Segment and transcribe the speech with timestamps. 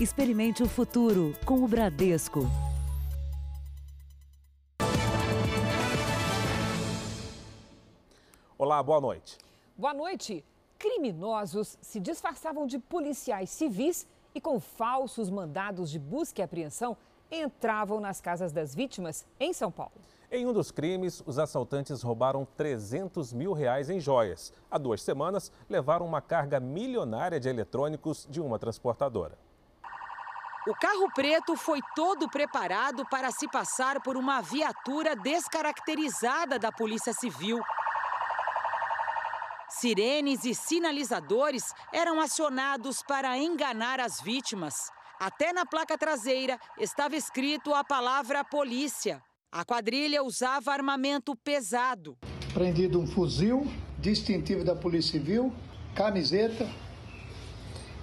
[0.00, 2.46] Experimente o futuro com o Bradesco.
[8.56, 9.36] Olá, boa noite.
[9.76, 10.44] Boa noite.
[10.78, 16.96] Criminosos se disfarçavam de policiais civis e, com falsos mandados de busca e apreensão,
[17.28, 19.90] entravam nas casas das vítimas em São Paulo.
[20.30, 24.52] Em um dos crimes, os assaltantes roubaram 300 mil reais em joias.
[24.70, 29.36] Há duas semanas, levaram uma carga milionária de eletrônicos de uma transportadora.
[30.68, 37.14] O carro preto foi todo preparado para se passar por uma viatura descaracterizada da Polícia
[37.14, 37.58] Civil.
[39.70, 44.90] Sirenes e sinalizadores eram acionados para enganar as vítimas.
[45.18, 49.22] Até na placa traseira estava escrito a palavra polícia.
[49.50, 52.14] A quadrilha usava armamento pesado.
[52.52, 53.66] Prendido um fuzil
[53.98, 55.50] distintivo da Polícia Civil,
[55.94, 56.68] camiseta,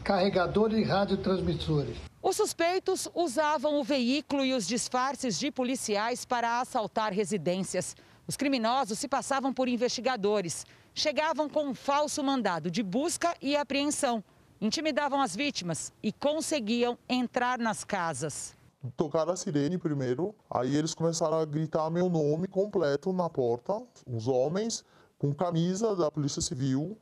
[0.03, 2.14] carregador e radiotransmissores.
[2.27, 7.95] Os suspeitos usavam o veículo e os disfarces de policiais para assaltar residências.
[8.27, 10.65] Os criminosos se passavam por investigadores.
[10.91, 14.23] Chegavam com um falso mandado de busca e apreensão.
[14.59, 18.55] Intimidavam as vítimas e conseguiam entrar nas casas
[18.95, 23.81] tocaram a sirene primeiro, aí eles começaram a gritar meu nome completo na porta.
[24.05, 24.85] Os homens
[25.17, 26.95] com camisa da Polícia Civil,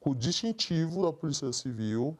[0.00, 2.18] com distintivo da Polícia Civil,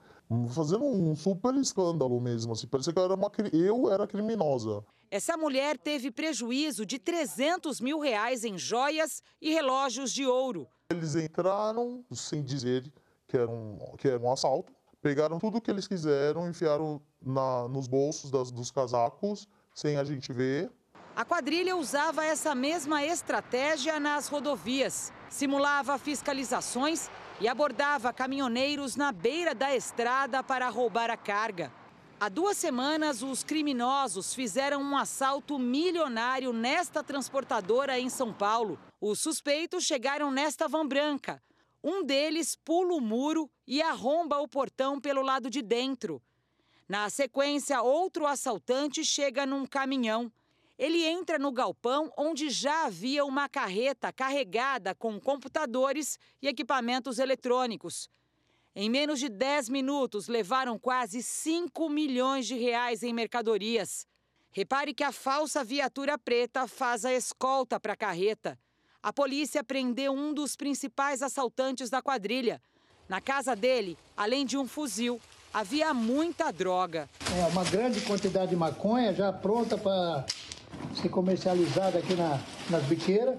[0.48, 2.52] fazendo um super escândalo mesmo.
[2.52, 2.66] Assim.
[2.66, 4.84] Parecia que eu era, uma, eu era criminosa.
[5.10, 10.68] Essa mulher teve prejuízo de 300 mil reais em joias e relógios de ouro.
[10.90, 12.90] Eles entraram sem dizer
[13.26, 17.68] que era um, que era um assalto pegaram tudo o que eles quiseram, enfiaram na,
[17.68, 20.70] nos bolsos das, dos casacos, sem a gente ver.
[21.14, 25.12] A quadrilha usava essa mesma estratégia nas rodovias.
[25.28, 31.72] Simulava fiscalizações e abordava caminhoneiros na beira da estrada para roubar a carga.
[32.20, 38.78] Há duas semanas, os criminosos fizeram um assalto milionário nesta transportadora em São Paulo.
[39.00, 41.40] Os suspeitos chegaram nesta van branca,
[41.82, 46.20] um deles pula o muro e arromba o portão pelo lado de dentro.
[46.88, 50.32] Na sequência, outro assaltante chega num caminhão.
[50.78, 58.08] Ele entra no galpão onde já havia uma carreta carregada com computadores e equipamentos eletrônicos.
[58.76, 64.06] Em menos de 10 minutos, levaram quase 5 milhões de reais em mercadorias.
[64.52, 68.58] Repare que a falsa viatura preta faz a escolta para a carreta
[69.02, 72.60] a polícia prendeu um dos principais assaltantes da quadrilha.
[73.08, 75.20] Na casa dele, além de um fuzil,
[75.54, 77.08] havia muita droga.
[77.34, 80.26] É uma grande quantidade de maconha já pronta para
[80.94, 82.38] ser comercializada aqui na,
[82.70, 83.38] nas biqueiras.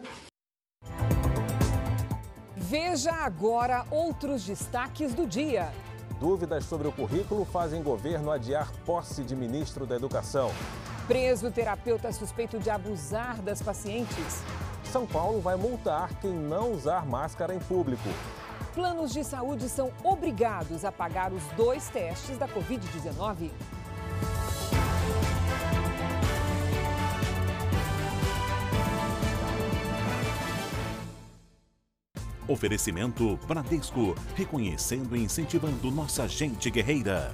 [2.55, 5.71] Veja agora outros destaques do dia.
[6.19, 10.51] Dúvidas sobre o currículo fazem governo adiar posse de ministro da Educação.
[11.07, 14.43] Preso terapeuta suspeito de abusar das pacientes.
[14.83, 18.09] São Paulo vai multar quem não usar máscara em público.
[18.73, 23.49] Planos de saúde são obrigados a pagar os dois testes da Covid-19.
[32.49, 37.31] Oferecimento Bradesco, reconhecendo e incentivando nossa gente guerreira.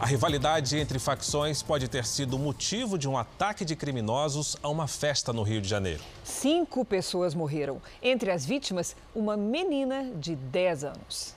[0.00, 4.88] A rivalidade entre facções pode ter sido motivo de um ataque de criminosos a uma
[4.88, 6.02] festa no Rio de Janeiro.
[6.24, 7.82] Cinco pessoas morreram.
[8.02, 11.36] Entre as vítimas, uma menina de 10 anos.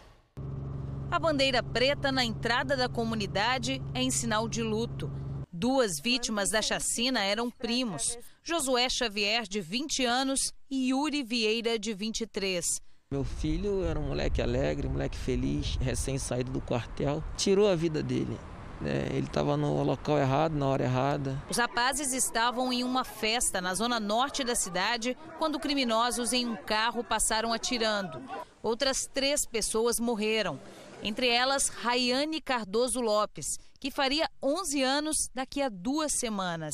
[1.11, 5.11] A bandeira preta na entrada da comunidade é em sinal de luto.
[5.57, 11.93] Duas vítimas da chacina eram primos: Josué Xavier, de 20 anos, e Yuri Vieira, de
[11.93, 12.65] 23.
[13.09, 17.23] Meu filho era um moleque alegre, um moleque feliz, recém-saído do quartel.
[17.37, 18.37] Tirou a vida dele.
[18.83, 21.41] É, ele estava no local errado, na hora errada.
[21.49, 26.57] Os rapazes estavam em uma festa na zona norte da cidade quando criminosos em um
[26.57, 28.21] carro passaram atirando.
[28.61, 30.59] Outras três pessoas morreram,
[31.01, 36.73] entre elas Rayane Cardoso Lopes, que faria 11 anos daqui a duas semanas.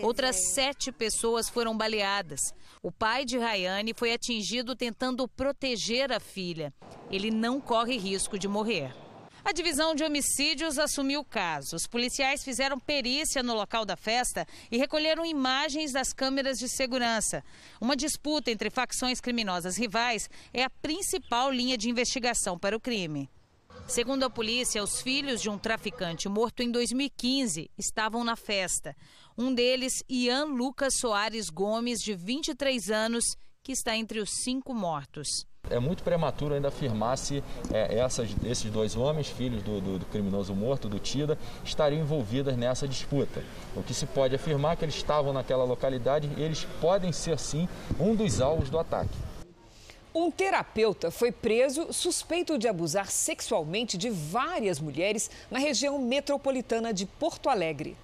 [0.00, 2.38] Outras sete pessoas foram baleadas.
[2.80, 6.72] O pai de Rayane foi atingido tentando proteger a filha.
[7.10, 8.94] Ele não corre risco de morrer.
[9.44, 11.74] A divisão de homicídios assumiu o caso.
[11.74, 17.42] Os policiais fizeram perícia no local da festa e recolheram imagens das câmeras de segurança.
[17.80, 23.28] Uma disputa entre facções criminosas rivais é a principal linha de investigação para o crime.
[23.86, 28.96] Segundo a polícia, os filhos de um traficante morto em 2015 estavam na festa.
[29.36, 33.24] Um deles, Ian Lucas Soares Gomes, de 23 anos,
[33.62, 35.46] que está entre os cinco mortos.
[35.70, 37.42] É muito prematuro ainda afirmar se
[37.72, 42.56] é, essas, esses dois homens, filhos do, do, do, criminoso morto, do Tida, estariam envolvidos
[42.56, 43.44] nessa disputa.
[43.76, 47.38] O que se pode afirmar é que eles estavam naquela localidade e eles podem ser,
[47.38, 47.68] sim,
[47.98, 49.16] um dos alvos do ataque.
[50.14, 57.06] Um terapeuta foi preso suspeito de abusar sexualmente de várias mulheres na região metropolitana de
[57.06, 57.96] Porto Alegre.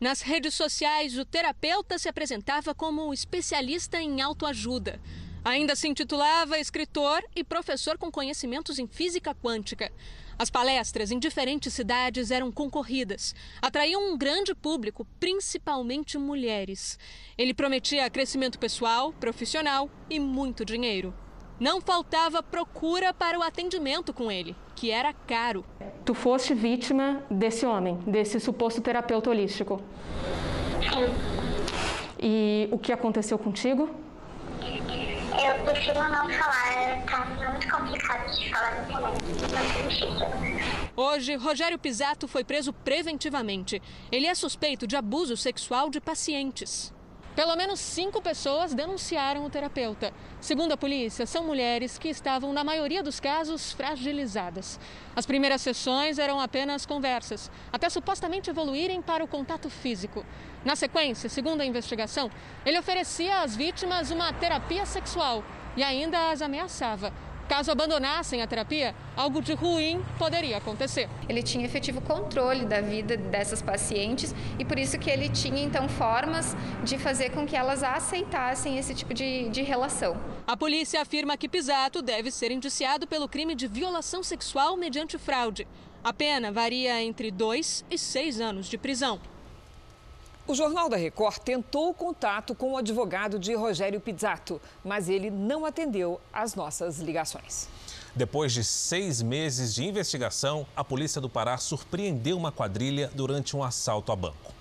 [0.00, 5.00] Nas redes sociais, o terapeuta se apresentava como especialista em autoajuda.
[5.44, 9.90] Ainda se intitulava escritor e professor com conhecimentos em física quântica.
[10.40, 16.98] As palestras em diferentes cidades eram concorridas, atraíam um grande público, principalmente mulheres.
[17.36, 21.12] Ele prometia crescimento pessoal, profissional e muito dinheiro.
[21.60, 25.62] Não faltava procura para o atendimento com ele, que era caro.
[26.06, 29.78] Tu foste vítima desse homem, desse suposto terapeuta holístico.
[32.18, 33.90] E o que aconteceu contigo?
[35.30, 40.90] Eu prefiro não falar, tá muito complicado de falar nesse momento.
[40.96, 43.80] Hoje, Rogério Pisato foi preso preventivamente.
[44.10, 46.92] Ele é suspeito de abuso sexual de pacientes.
[47.40, 50.12] Pelo menos cinco pessoas denunciaram o terapeuta.
[50.42, 54.78] Segundo a polícia, são mulheres que estavam, na maioria dos casos, fragilizadas.
[55.16, 60.22] As primeiras sessões eram apenas conversas, até supostamente evoluírem para o contato físico.
[60.66, 62.30] Na sequência, segundo a investigação,
[62.66, 65.42] ele oferecia às vítimas uma terapia sexual
[65.78, 67.10] e ainda as ameaçava.
[67.50, 71.08] Caso abandonassem a terapia, algo de ruim poderia acontecer.
[71.28, 75.88] Ele tinha efetivo controle da vida dessas pacientes e por isso que ele tinha então
[75.88, 80.16] formas de fazer com que elas aceitassem esse tipo de, de relação.
[80.46, 85.66] A polícia afirma que Pisato deve ser indiciado pelo crime de violação sexual mediante fraude.
[86.04, 89.18] A pena varia entre dois e seis anos de prisão.
[90.50, 95.64] O Jornal da Record tentou contato com o advogado de Rogério Pizzato, mas ele não
[95.64, 97.68] atendeu às nossas ligações.
[98.16, 103.62] Depois de seis meses de investigação, a polícia do Pará surpreendeu uma quadrilha durante um
[103.62, 104.52] assalto a banco.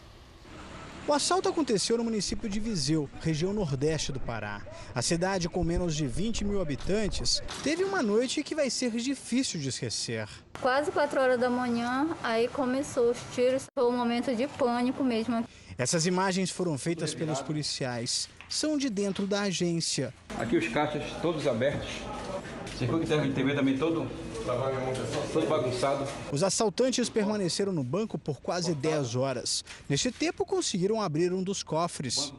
[1.07, 4.61] O assalto aconteceu no município de Viseu, região nordeste do Pará.
[4.93, 9.59] A cidade, com menos de 20 mil habitantes, teve uma noite que vai ser difícil
[9.59, 10.29] de esquecer.
[10.61, 13.65] Quase 4 horas da manhã, aí começou os tiros.
[13.73, 15.43] Foi um momento de pânico mesmo.
[15.79, 18.27] Essas imagens foram feitas pelos policiais.
[18.49, 20.13] São de dentro da agência.
[20.37, 21.87] Aqui os caixas todos abertos.
[22.77, 24.05] Circuito de TV também todo
[25.31, 26.05] todo bagunçado.
[26.33, 29.63] Os assaltantes permaneceram no banco por quase 10 horas.
[29.87, 32.33] Neste tempo, conseguiram abrir um dos cofres.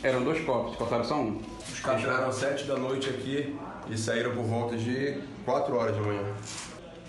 [0.00, 1.40] Eram dois cofres, faltaram só um.
[1.72, 3.56] Os caras entraram às 7 da noite aqui
[3.90, 6.34] e saíram por volta de 4 horas de manhã.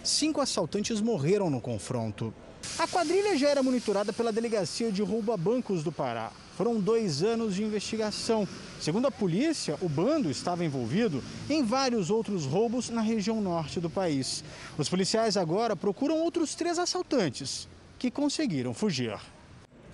[0.04, 2.34] Cinco assaltantes morreram no confronto.
[2.80, 6.32] A quadrilha já era monitorada pela Delegacia de Roubo a Bancos do Pará.
[6.56, 8.48] Foram dois anos de investigação.
[8.80, 13.90] Segundo a polícia, o bando estava envolvido em vários outros roubos na região norte do
[13.90, 14.44] país.
[14.78, 17.68] Os policiais agora procuram outros três assaltantes
[17.98, 19.18] que conseguiram fugir.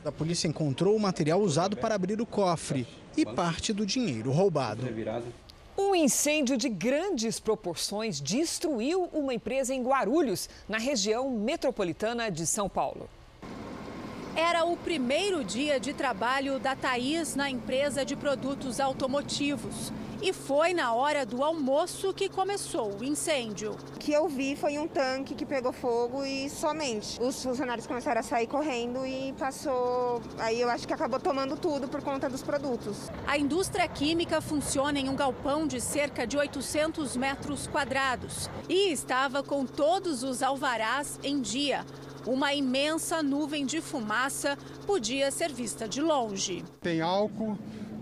[0.03, 2.85] A polícia encontrou o material usado para abrir o cofre
[3.15, 4.85] e parte do dinheiro roubado.
[5.75, 12.69] Um incêndio de grandes proporções destruiu uma empresa em Guarulhos, na região metropolitana de São
[12.69, 13.09] Paulo.
[14.35, 19.91] Era o primeiro dia de trabalho da Thaís na empresa de produtos automotivos.
[20.23, 23.73] E foi na hora do almoço que começou o incêndio.
[23.93, 27.21] O que eu vi foi um tanque que pegou fogo e somente.
[27.21, 30.21] Os funcionários começaram a sair correndo e passou.
[30.37, 33.11] Aí eu acho que acabou tomando tudo por conta dos produtos.
[33.27, 39.43] A indústria química funciona em um galpão de cerca de 800 metros quadrados e estava
[39.43, 41.85] com todos os alvarás em dia.
[42.25, 46.63] Uma imensa nuvem de fumaça podia ser vista de longe.
[46.79, 47.57] Tem álcool,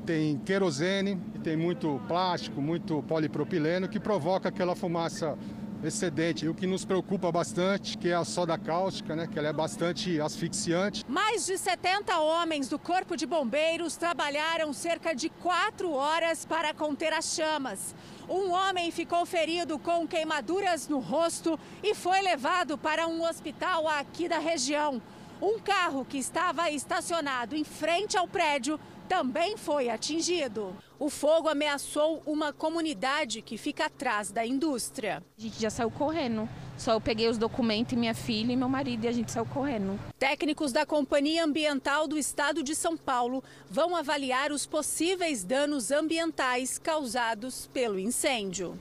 [0.05, 5.37] tem querosene, tem muito plástico, muito polipropileno que provoca aquela fumaça
[5.83, 6.45] excedente.
[6.45, 9.53] E o que nos preocupa bastante, que é a soda cáustica, né, que ela é
[9.53, 11.03] bastante asfixiante.
[11.07, 17.13] Mais de 70 homens do Corpo de Bombeiros trabalharam cerca de quatro horas para conter
[17.13, 17.95] as chamas.
[18.29, 24.29] Um homem ficou ferido com queimaduras no rosto e foi levado para um hospital aqui
[24.29, 25.01] da região.
[25.41, 28.79] Um carro que estava estacionado em frente ao prédio
[29.11, 30.73] também foi atingido.
[30.97, 35.21] O fogo ameaçou uma comunidade que fica atrás da indústria.
[35.37, 36.47] A gente já saiu correndo.
[36.77, 39.99] Só eu peguei os documentos, minha filha e meu marido, e a gente saiu correndo.
[40.17, 46.77] Técnicos da Companhia Ambiental do Estado de São Paulo vão avaliar os possíveis danos ambientais
[46.77, 48.79] causados pelo incêndio.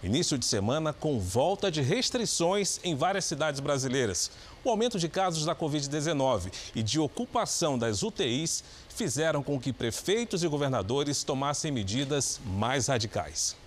[0.05, 4.29] Início de semana com volta de restrições em várias cidades brasileiras.
[4.63, 10.43] O aumento de casos da Covid-19 e de ocupação das UTIs fizeram com que prefeitos
[10.43, 13.57] e governadores tomassem medidas mais radicais.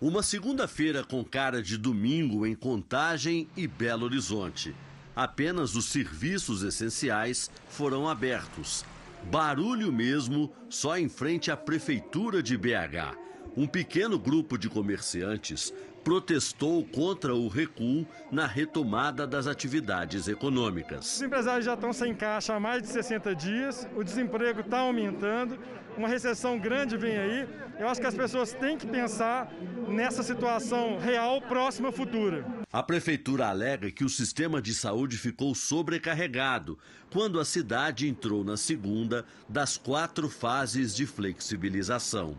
[0.00, 4.74] Uma segunda-feira com cara de domingo em Contagem e Belo Horizonte.
[5.14, 8.82] Apenas os serviços essenciais foram abertos.
[9.30, 13.29] Barulho mesmo só em frente à Prefeitura de BH.
[13.56, 21.16] Um pequeno grupo de comerciantes protestou contra o recuo na retomada das atividades econômicas.
[21.16, 25.58] Os empresários já estão sem caixa há mais de 60 dias, o desemprego está aumentando,
[25.96, 27.48] uma recessão grande vem aí.
[27.78, 29.52] Eu acho que as pessoas têm que pensar
[29.88, 32.46] nessa situação real, próxima, futura.
[32.72, 36.78] A prefeitura alega que o sistema de saúde ficou sobrecarregado
[37.12, 42.38] quando a cidade entrou na segunda das quatro fases de flexibilização.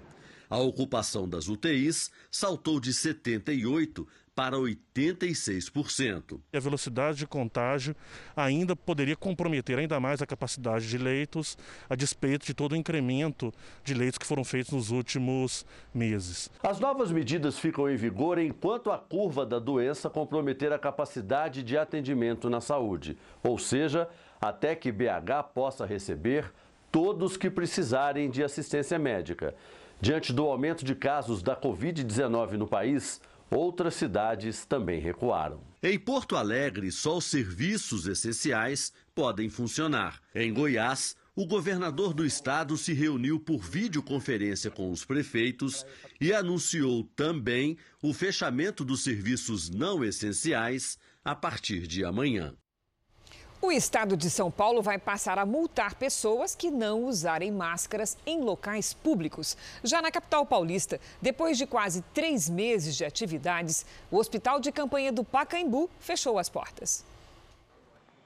[0.51, 4.05] A ocupação das UTIs saltou de 78%
[4.36, 6.41] para 86%.
[6.53, 7.96] A velocidade de contágio
[8.36, 11.58] ainda poderia comprometer ainda mais a capacidade de leitos,
[11.89, 16.50] a despeito de todo o incremento de leitos que foram feitos nos últimos meses.
[16.62, 21.77] As novas medidas ficam em vigor enquanto a curva da doença comprometer a capacidade de
[21.77, 24.05] atendimento na saúde, ou seja,
[24.41, 26.51] até que BH possa receber
[26.91, 29.55] todos que precisarem de assistência médica.
[30.01, 35.62] Diante do aumento de casos da Covid-19 no país, outras cidades também recuaram.
[35.84, 40.20] Em Porto Alegre, só os serviços essenciais podem funcionar.
[40.34, 45.86] Em Goiás, o governador do estado se reuniu por videoconferência com os prefeitos
[46.20, 52.55] e anunciou também o fechamento dos serviços não essenciais a partir de amanhã.
[53.63, 58.41] O estado de São Paulo vai passar a multar pessoas que não usarem máscaras em
[58.41, 59.56] locais públicos.
[59.84, 65.12] Já na capital paulista, depois de quase três meses de atividades, o hospital de campanha
[65.12, 67.06] do Pacaembu fechou as portas.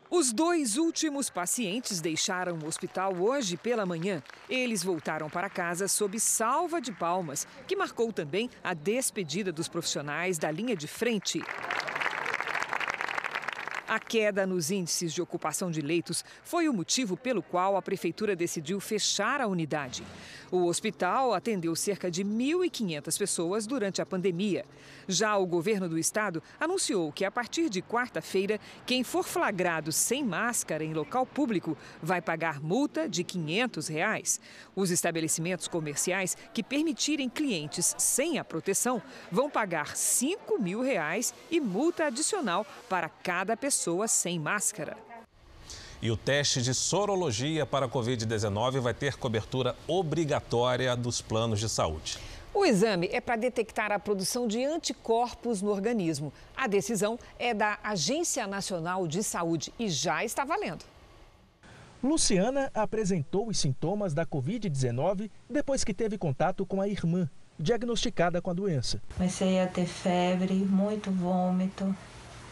[0.09, 4.23] Os dois últimos pacientes deixaram o hospital hoje pela manhã.
[4.49, 10.37] Eles voltaram para casa sob salva de palmas, que marcou também a despedida dos profissionais
[10.37, 11.41] da linha de frente.
[13.87, 18.35] A queda nos índices de ocupação de leitos foi o motivo pelo qual a prefeitura
[18.35, 20.03] decidiu fechar a unidade.
[20.51, 24.65] O hospital atendeu cerca de 1.500 pessoas durante a pandemia.
[25.07, 30.23] Já o governo do estado anunciou que a partir de quarta-feira, quem for flagrado sem
[30.23, 34.41] máscara em local público vai pagar multa de 500 reais.
[34.75, 38.99] Os estabelecimentos comerciais que permitirem clientes sem a proteção
[39.31, 43.74] vão pagar 5 mil reais e multa adicional para cada pessoa
[44.07, 44.97] sem máscara.
[46.01, 51.69] E o teste de sorologia para a Covid-19 vai ter cobertura obrigatória dos planos de
[51.69, 52.19] saúde.
[52.53, 56.31] O exame é para detectar a produção de anticorpos no organismo.
[56.55, 60.85] A decisão é da Agência Nacional de Saúde e já está valendo.
[62.01, 67.29] Luciana apresentou os sintomas da Covid-19 depois que teve contato com a irmã,
[67.59, 69.01] diagnosticada com a doença.
[69.17, 71.95] Comecei a ter febre, muito vômito,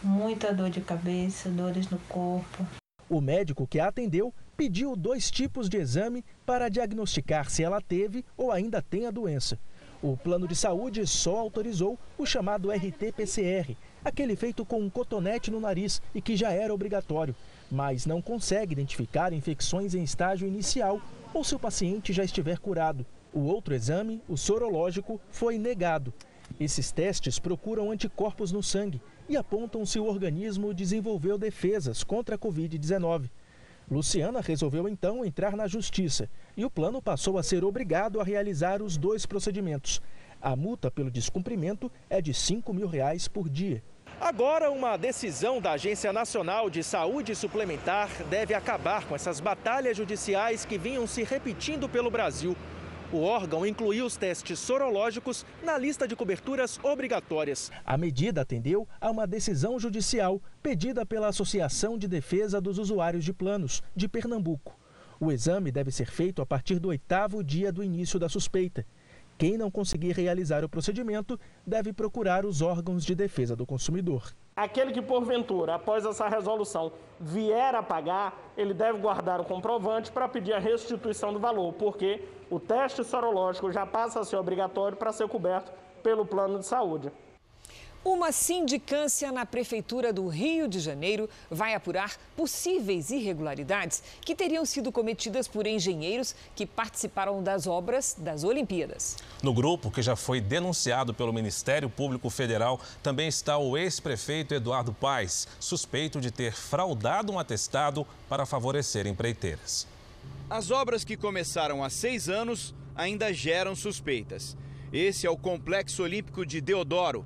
[0.04, 2.66] muita dor de cabeça, dores no corpo.
[3.10, 8.24] O médico que a atendeu pediu dois tipos de exame para diagnosticar se ela teve
[8.38, 9.58] ou ainda tem a doença.
[10.02, 15.62] O plano de saúde só autorizou o chamado RT-PCR, aquele feito com um cotonete no
[15.62, 17.36] nariz e que já era obrigatório,
[17.72, 21.00] mas não consegue identificar infecções em estágio inicial
[21.34, 23.06] ou se o paciente já estiver curado.
[23.34, 26.14] O outro exame, o sorológico, foi negado.
[26.60, 32.38] Esses testes procuram anticorpos no sangue e apontam se o organismo desenvolveu defesas contra a
[32.38, 33.30] Covid-19.
[33.90, 38.82] Luciana resolveu então entrar na justiça e o plano passou a ser obrigado a realizar
[38.82, 40.02] os dois procedimentos.
[40.42, 43.84] A multa pelo descumprimento é de 5 mil reais por dia.
[44.20, 50.66] Agora, uma decisão da Agência Nacional de Saúde Suplementar deve acabar com essas batalhas judiciais
[50.66, 52.56] que vinham se repetindo pelo Brasil.
[53.14, 57.72] O órgão incluiu os testes sorológicos na lista de coberturas obrigatórias.
[57.86, 63.32] A medida atendeu a uma decisão judicial pedida pela Associação de Defesa dos Usuários de
[63.32, 64.76] Planos, de Pernambuco.
[65.20, 68.84] O exame deve ser feito a partir do oitavo dia do início da suspeita.
[69.38, 74.34] Quem não conseguir realizar o procedimento deve procurar os órgãos de defesa do consumidor.
[74.56, 80.30] Aquele que, porventura, após essa resolução, vier a pagar, ele deve guardar o comprovante para
[80.30, 85.12] pedir a restituição do valor, porque o teste sorológico já passa a ser obrigatório para
[85.12, 85.72] ser coberto
[86.04, 87.12] pelo plano de saúde.
[88.06, 94.92] Uma sindicância na Prefeitura do Rio de Janeiro vai apurar possíveis irregularidades que teriam sido
[94.92, 99.16] cometidas por engenheiros que participaram das obras das Olimpíadas.
[99.42, 104.92] No grupo, que já foi denunciado pelo Ministério Público Federal, também está o ex-prefeito Eduardo
[104.92, 109.88] Paes, suspeito de ter fraudado um atestado para favorecer empreiteiras.
[110.50, 114.58] As obras que começaram há seis anos ainda geram suspeitas.
[114.92, 117.26] Esse é o Complexo Olímpico de Deodoro,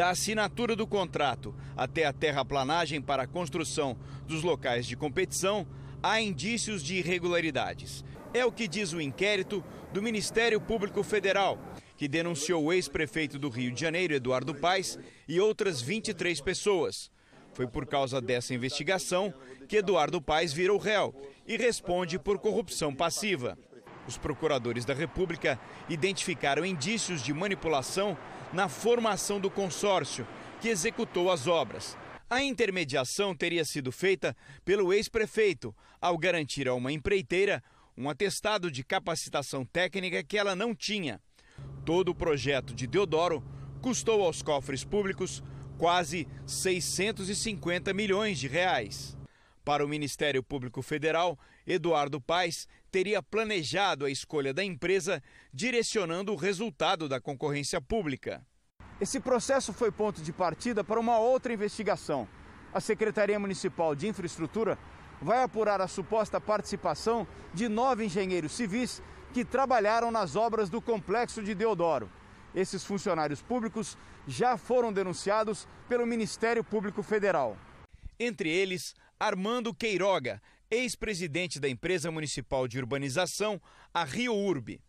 [0.00, 5.66] da assinatura do contrato até a terraplanagem para a construção dos locais de competição,
[6.02, 8.02] há indícios de irregularidades.
[8.32, 11.58] É o que diz o inquérito do Ministério Público Federal,
[11.98, 17.10] que denunciou o ex-prefeito do Rio de Janeiro, Eduardo Paes, e outras 23 pessoas.
[17.52, 19.34] Foi por causa dessa investigação
[19.68, 21.14] que Eduardo Paes virou réu
[21.46, 23.58] e responde por corrupção passiva.
[24.08, 28.16] Os procuradores da República identificaram indícios de manipulação
[28.52, 30.26] na formação do consórcio
[30.60, 31.96] que executou as obras.
[32.28, 37.62] A intermediação teria sido feita pelo ex-prefeito ao garantir a uma empreiteira
[37.96, 41.20] um atestado de capacitação técnica que ela não tinha.
[41.84, 43.44] Todo o projeto de Deodoro
[43.82, 45.42] custou aos cofres públicos
[45.76, 49.16] quase 650 milhões de reais.
[49.64, 56.36] Para o Ministério Público Federal, Eduardo Paes teria planejado a escolha da empresa, direcionando o
[56.36, 58.44] resultado da concorrência pública.
[59.00, 62.28] Esse processo foi ponto de partida para uma outra investigação.
[62.74, 64.78] A Secretaria Municipal de Infraestrutura
[65.22, 71.42] vai apurar a suposta participação de nove engenheiros civis que trabalharam nas obras do complexo
[71.42, 72.10] de Deodoro.
[72.54, 77.56] Esses funcionários públicos já foram denunciados pelo Ministério Público Federal.
[78.18, 83.60] Entre eles, Armando Queiroga, ex-presidente da empresa municipal de urbanização,
[83.92, 84.80] a Rio Urbe.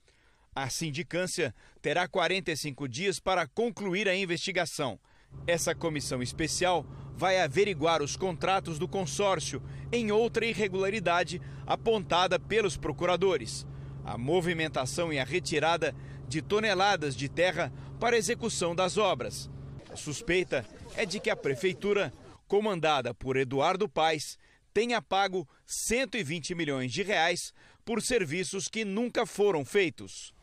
[0.53, 4.99] A sindicância terá 45 dias para concluir a investigação.
[5.47, 13.65] Essa comissão especial vai averiguar os contratos do consórcio em outra irregularidade apontada pelos procuradores.
[14.03, 15.95] A movimentação e a retirada
[16.27, 19.49] de toneladas de terra para execução das obras.
[19.91, 20.65] A suspeita
[20.95, 22.11] é de que a prefeitura,
[22.47, 24.37] comandada por Eduardo Paes,
[24.73, 27.53] tenha pago 120 milhões de reais
[27.85, 30.33] por serviços que nunca foram feitos.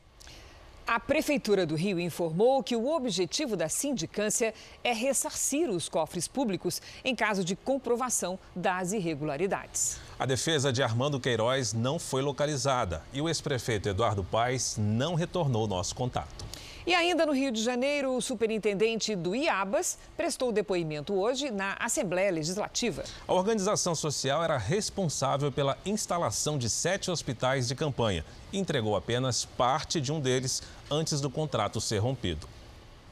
[0.88, 6.80] A Prefeitura do Rio informou que o objetivo da sindicância é ressarcir os cofres públicos
[7.04, 10.00] em caso de comprovação das irregularidades.
[10.18, 15.68] A defesa de Armando Queiroz não foi localizada e o ex-prefeito Eduardo Paes não retornou
[15.68, 16.46] nosso contato.
[16.88, 22.32] E ainda no Rio de Janeiro, o superintendente do IABAS prestou depoimento hoje na Assembleia
[22.32, 23.04] Legislativa.
[23.26, 29.44] A organização social era responsável pela instalação de sete hospitais de campanha e entregou apenas
[29.44, 32.48] parte de um deles antes do contrato ser rompido.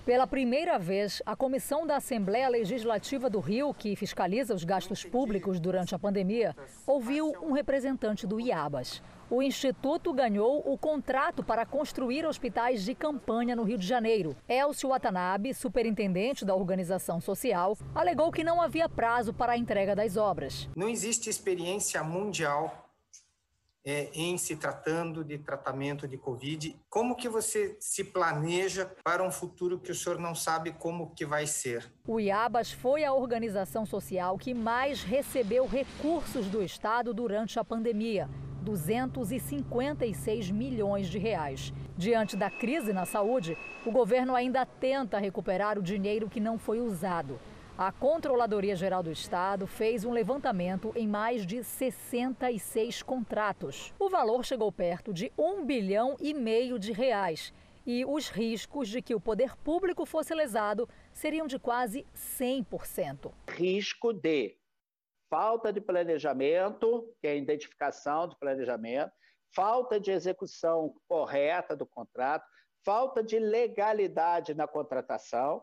[0.06, 5.60] Pela primeira vez, a comissão da Assembleia Legislativa do Rio, que fiscaliza os gastos públicos
[5.60, 12.24] durante a pandemia, ouviu um representante do IABAS o Instituto ganhou o contrato para construir
[12.24, 14.36] hospitais de campanha no Rio de Janeiro.
[14.48, 20.16] Elcio Watanabe, superintendente da organização social, alegou que não havia prazo para a entrega das
[20.16, 20.68] obras.
[20.76, 22.85] Não existe experiência mundial
[23.86, 26.76] é, em se tratando de tratamento de Covid.
[26.90, 31.24] Como que você se planeja para um futuro que o senhor não sabe como que
[31.24, 31.88] vai ser?
[32.04, 38.28] O IABAS foi a organização social que mais recebeu recursos do Estado durante a pandemia.
[38.62, 41.72] 256 milhões de reais.
[41.96, 46.80] Diante da crise na saúde, o governo ainda tenta recuperar o dinheiro que não foi
[46.80, 47.38] usado.
[47.78, 53.92] A Controladoria Geral do Estado fez um levantamento em mais de 66 contratos.
[53.98, 57.52] O valor chegou perto de um bilhão e meio de reais.
[57.84, 63.30] E os riscos de que o poder público fosse lesado seriam de quase 100%.
[63.50, 64.56] Risco de
[65.28, 69.12] falta de planejamento, que é a identificação do planejamento,
[69.54, 72.46] falta de execução correta do contrato,
[72.82, 75.62] falta de legalidade na contratação,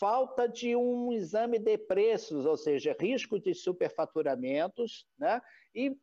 [0.00, 5.42] falta de um exame de preços, ou seja, risco de superfaturamentos, né?
[5.74, 5.94] e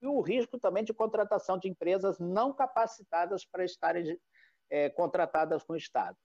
[0.00, 4.16] o risco também de contratação de empresas não capacitadas para estarem
[4.70, 6.16] é, contratadas com o Estado.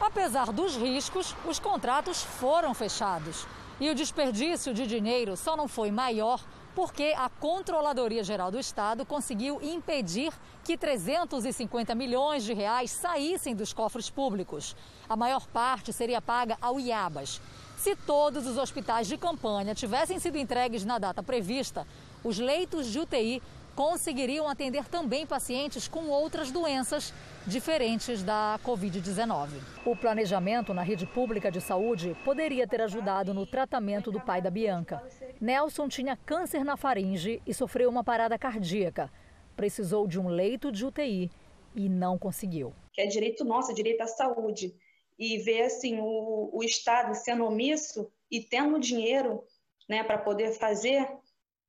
[0.00, 3.46] Apesar dos riscos, os contratos foram fechados.
[3.80, 6.40] E o desperdício de dinheiro só não foi maior
[6.76, 10.30] porque a Controladoria Geral do Estado conseguiu impedir
[10.62, 14.76] que 350 milhões de reais saíssem dos cofres públicos.
[15.08, 17.40] A maior parte seria paga ao IABAS.
[17.78, 21.86] Se todos os hospitais de campanha tivessem sido entregues na data prevista,
[22.22, 23.42] os leitos de UTI
[23.76, 27.12] conseguiriam atender também pacientes com outras doenças
[27.46, 29.50] diferentes da Covid-19.
[29.84, 34.50] O planejamento na rede pública de saúde poderia ter ajudado no tratamento do pai da
[34.50, 35.06] Bianca.
[35.38, 39.12] Nelson tinha câncer na faringe e sofreu uma parada cardíaca.
[39.54, 41.30] Precisou de um leito de UTI
[41.74, 42.72] e não conseguiu.
[42.98, 44.74] É direito nosso, é direito à saúde.
[45.18, 49.44] E ver assim o, o Estado sendo omisso e tendo dinheiro
[49.86, 51.06] né, para poder fazer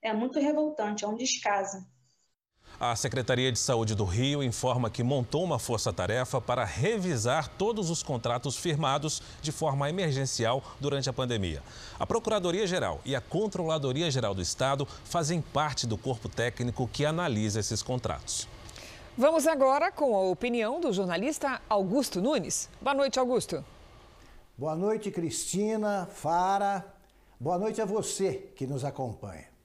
[0.01, 1.77] é muito revoltante, é um descaso.
[2.79, 8.03] A Secretaria de Saúde do Rio informa que montou uma força-tarefa para revisar todos os
[8.03, 11.63] contratos firmados de forma emergencial durante a pandemia.
[11.99, 17.81] A Procuradoria-Geral e a Controladoria-Geral do Estado fazem parte do corpo técnico que analisa esses
[17.81, 18.47] contratos.
[19.17, 22.69] Vamos agora com a opinião do jornalista Augusto Nunes.
[22.79, 23.65] Boa noite, Augusto.
[24.55, 26.85] Boa noite, Cristina, Fara.
[27.39, 29.56] Boa noite a você que nos acompanha.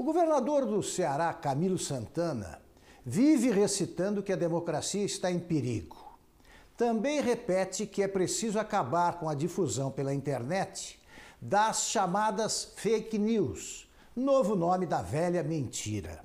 [0.00, 2.58] O governador do Ceará, Camilo Santana,
[3.04, 5.98] vive recitando que a democracia está em perigo.
[6.74, 10.98] Também repete que é preciso acabar com a difusão pela internet
[11.38, 16.24] das chamadas fake news, novo nome da velha mentira.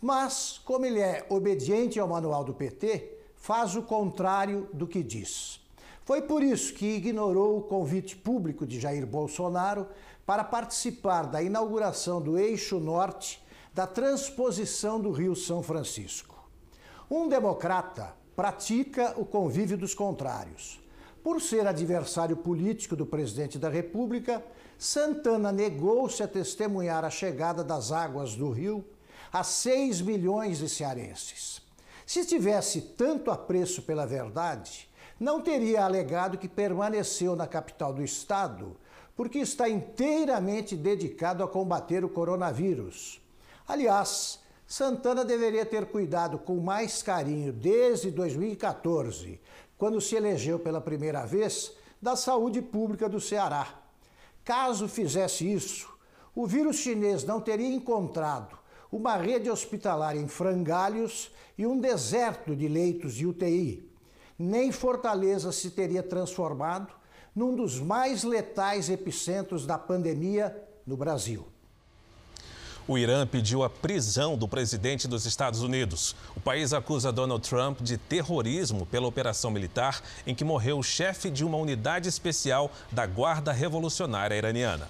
[0.00, 5.60] Mas, como ele é obediente ao manual do PT, faz o contrário do que diz.
[6.04, 9.88] Foi por isso que ignorou o convite público de Jair Bolsonaro
[10.28, 16.46] para participar da inauguração do Eixo Norte da transposição do Rio São Francisco.
[17.10, 20.82] Um democrata pratica o convívio dos contrários.
[21.24, 24.44] Por ser adversário político do presidente da República,
[24.76, 28.84] Santana negou-se a testemunhar a chegada das águas do rio
[29.32, 31.62] a 6 milhões de cearenses.
[32.04, 38.76] Se tivesse tanto apreço pela verdade, não teria alegado que permaneceu na capital do estado
[39.18, 43.20] porque está inteiramente dedicado a combater o coronavírus.
[43.66, 49.40] Aliás, Santana deveria ter cuidado com mais carinho desde 2014,
[49.76, 53.82] quando se elegeu pela primeira vez, da saúde pública do Ceará.
[54.44, 55.92] Caso fizesse isso,
[56.32, 58.56] o vírus chinês não teria encontrado
[58.90, 63.84] uma rede hospitalar em frangalhos e um deserto de leitos de UTI.
[64.38, 66.97] Nem Fortaleza se teria transformado
[67.38, 71.46] num dos mais letais epicentros da pandemia no Brasil.
[72.88, 76.16] O Irã pediu a prisão do presidente dos Estados Unidos.
[76.34, 81.30] O país acusa Donald Trump de terrorismo pela operação militar em que morreu o chefe
[81.30, 84.88] de uma unidade especial da Guarda Revolucionária Iraniana.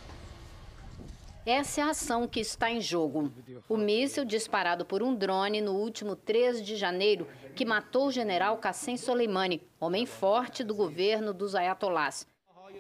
[1.44, 3.30] Essa é a ação que está em jogo.
[3.68, 8.56] O míssil disparado por um drone no último 3 de janeiro, que matou o general
[8.56, 12.26] Qassem Soleimani, homem forte do governo dos ayatollahs.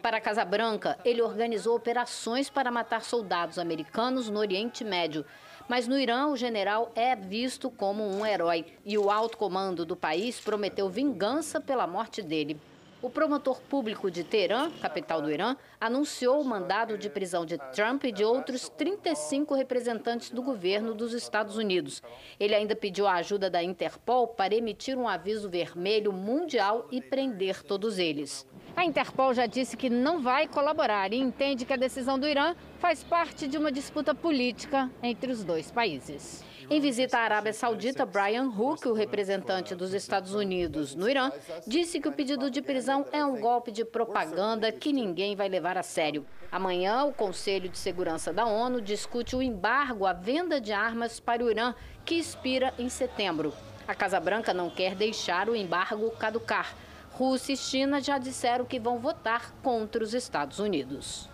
[0.02, 5.24] Para a Casa Branca, ele organizou operações para matar soldados americanos no Oriente Médio.
[5.68, 9.96] Mas no Irã, o general é visto como um herói e o alto comando do
[9.96, 12.58] país prometeu vingança pela morte dele.
[13.00, 18.02] O promotor público de Teherã, capital do Irã, anunciou o mandado de prisão de Trump
[18.04, 22.02] e de outros 35 representantes do governo dos Estados Unidos.
[22.40, 27.62] Ele ainda pediu a ajuda da Interpol para emitir um aviso vermelho mundial e prender
[27.62, 28.44] todos eles.
[28.78, 32.54] A Interpol já disse que não vai colaborar e entende que a decisão do Irã
[32.78, 36.44] faz parte de uma disputa política entre os dois países.
[36.70, 41.32] Em visita à Arábia Saudita, Brian Hook, o representante dos Estados Unidos no Irã,
[41.66, 45.76] disse que o pedido de prisão é um golpe de propaganda que ninguém vai levar
[45.76, 46.24] a sério.
[46.52, 51.44] Amanhã, o Conselho de Segurança da ONU discute o embargo à venda de armas para
[51.44, 53.52] o Irã, que expira em setembro.
[53.88, 56.76] A Casa Branca não quer deixar o embargo caducar.
[57.18, 61.28] Rússia e China já disseram que vão votar contra os Estados Unidos.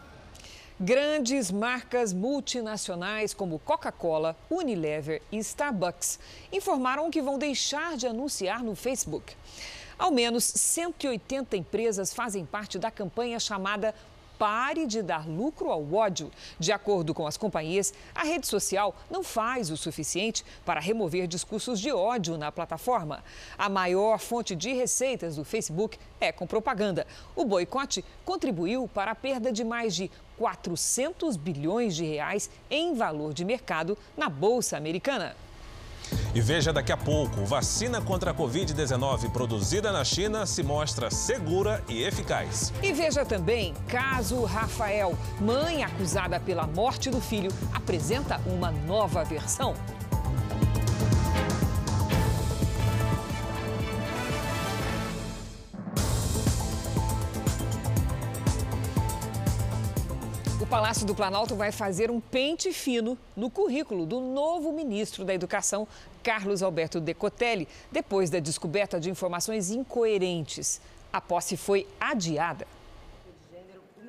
[0.80, 6.18] Grandes marcas multinacionais como Coca-Cola, Unilever e Starbucks
[6.50, 9.36] informaram que vão deixar de anunciar no Facebook.
[9.98, 13.94] Ao menos 180 empresas fazem parte da campanha chamada
[14.38, 16.30] pare de dar lucro ao ódio.
[16.58, 21.80] De acordo com as companhias, a rede social não faz o suficiente para remover discursos
[21.80, 23.22] de ódio na plataforma.
[23.56, 27.06] A maior fonte de receitas do Facebook é com propaganda.
[27.34, 33.32] O boicote contribuiu para a perda de mais de 400 bilhões de reais em valor
[33.32, 35.36] de mercado na bolsa americana.
[36.34, 41.82] E veja daqui a pouco: vacina contra a Covid-19 produzida na China se mostra segura
[41.88, 42.72] e eficaz.
[42.82, 49.74] E veja também: caso Rafael, mãe acusada pela morte do filho, apresenta uma nova versão.
[60.74, 65.87] Palácio do Planalto vai fazer um pente fino no currículo do novo ministro da Educação,
[66.20, 70.80] Carlos Alberto Decotelli, depois da descoberta de informações incoerentes.
[71.12, 72.66] A posse foi adiada.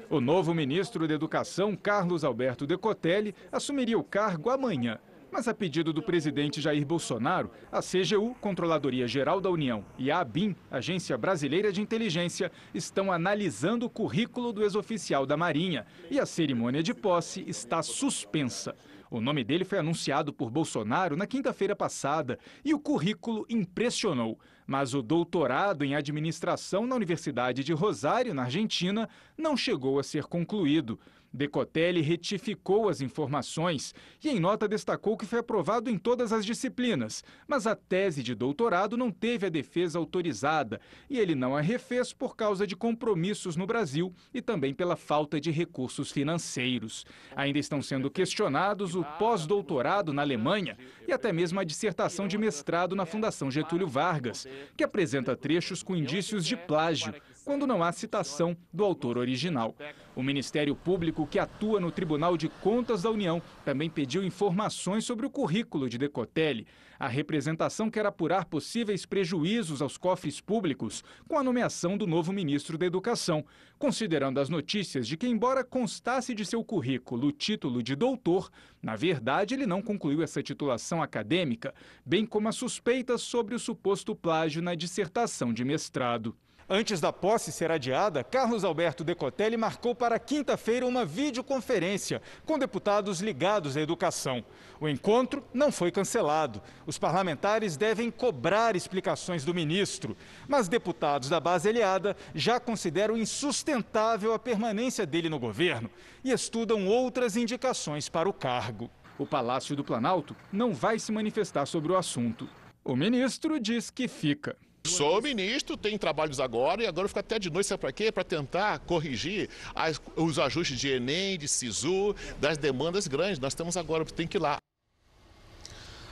[0.09, 4.97] O novo ministro da Educação, Carlos Alberto Decotelli, assumiria o cargo amanhã.
[5.35, 10.21] Mas a pedido do presidente Jair Bolsonaro, a CGU, Controladoria Geral da União, e a
[10.21, 16.25] ABIN, Agência Brasileira de Inteligência, estão analisando o currículo do ex-oficial da Marinha e a
[16.25, 18.73] cerimônia de posse está suspensa.
[19.11, 24.39] O nome dele foi anunciado por Bolsonaro na quinta-feira passada e o currículo impressionou.
[24.65, 30.23] Mas o doutorado em administração na Universidade de Rosário, na Argentina, não chegou a ser
[30.23, 30.97] concluído.
[31.35, 33.93] Decotelli retificou as informações
[34.23, 38.33] e, em nota, destacou que foi aprovado em todas as disciplinas, mas a tese de
[38.33, 43.55] doutorado não teve a defesa autorizada e ele não a refez por causa de compromissos
[43.55, 47.05] no Brasil e também pela falta de recursos financeiros.
[47.35, 52.95] Ainda estão sendo questionados o pós-doutorado na Alemanha e até mesmo a dissertação de mestrado
[52.95, 57.13] na Fundação Getúlio Vargas, que apresenta trechos com indícios de plágio
[57.45, 59.75] quando não há citação do autor original.
[60.15, 65.27] O Ministério Público, que atua no Tribunal de Contas da União, também pediu informações sobre
[65.27, 66.65] o currículo de Decotelli.
[66.97, 72.77] A representação quer apurar possíveis prejuízos aos cofres públicos com a nomeação do novo ministro
[72.77, 73.45] da Educação,
[73.77, 78.49] considerando as notícias de que, embora constasse de seu currículo o título de doutor,
[78.81, 84.15] na verdade ele não concluiu essa titulação acadêmica, bem como as suspeitas sobre o suposto
[84.15, 86.35] plágio na dissertação de mestrado.
[86.67, 93.21] Antes da posse ser adiada, Carlos Alberto Decotelli marcou para quinta-feira uma videoconferência com deputados
[93.21, 94.43] ligados à educação.
[94.81, 96.59] O encontro não foi cancelado.
[96.87, 104.33] Os parlamentares devem cobrar explicações do ministro, mas deputados da base aliada já consideram insustentável
[104.33, 105.87] a permanência dele no governo
[106.23, 108.89] e estudam outras indicações para o cargo.
[109.19, 112.49] O Palácio do Planalto não vai se manifestar sobre o assunto.
[112.83, 114.57] O ministro diz que fica.
[114.87, 118.11] Sou ministro, tem trabalhos agora e agora fica até de noite, sabe para quê?
[118.11, 123.39] Para tentar corrigir as, os ajustes de Enem, de SISU, das demandas grandes.
[123.39, 124.57] Nós temos agora, tem que ir lá.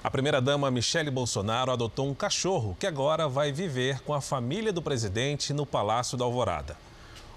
[0.03, 4.81] A primeira-dama Michele Bolsonaro adotou um cachorro que agora vai viver com a família do
[4.81, 6.75] presidente no Palácio da Alvorada.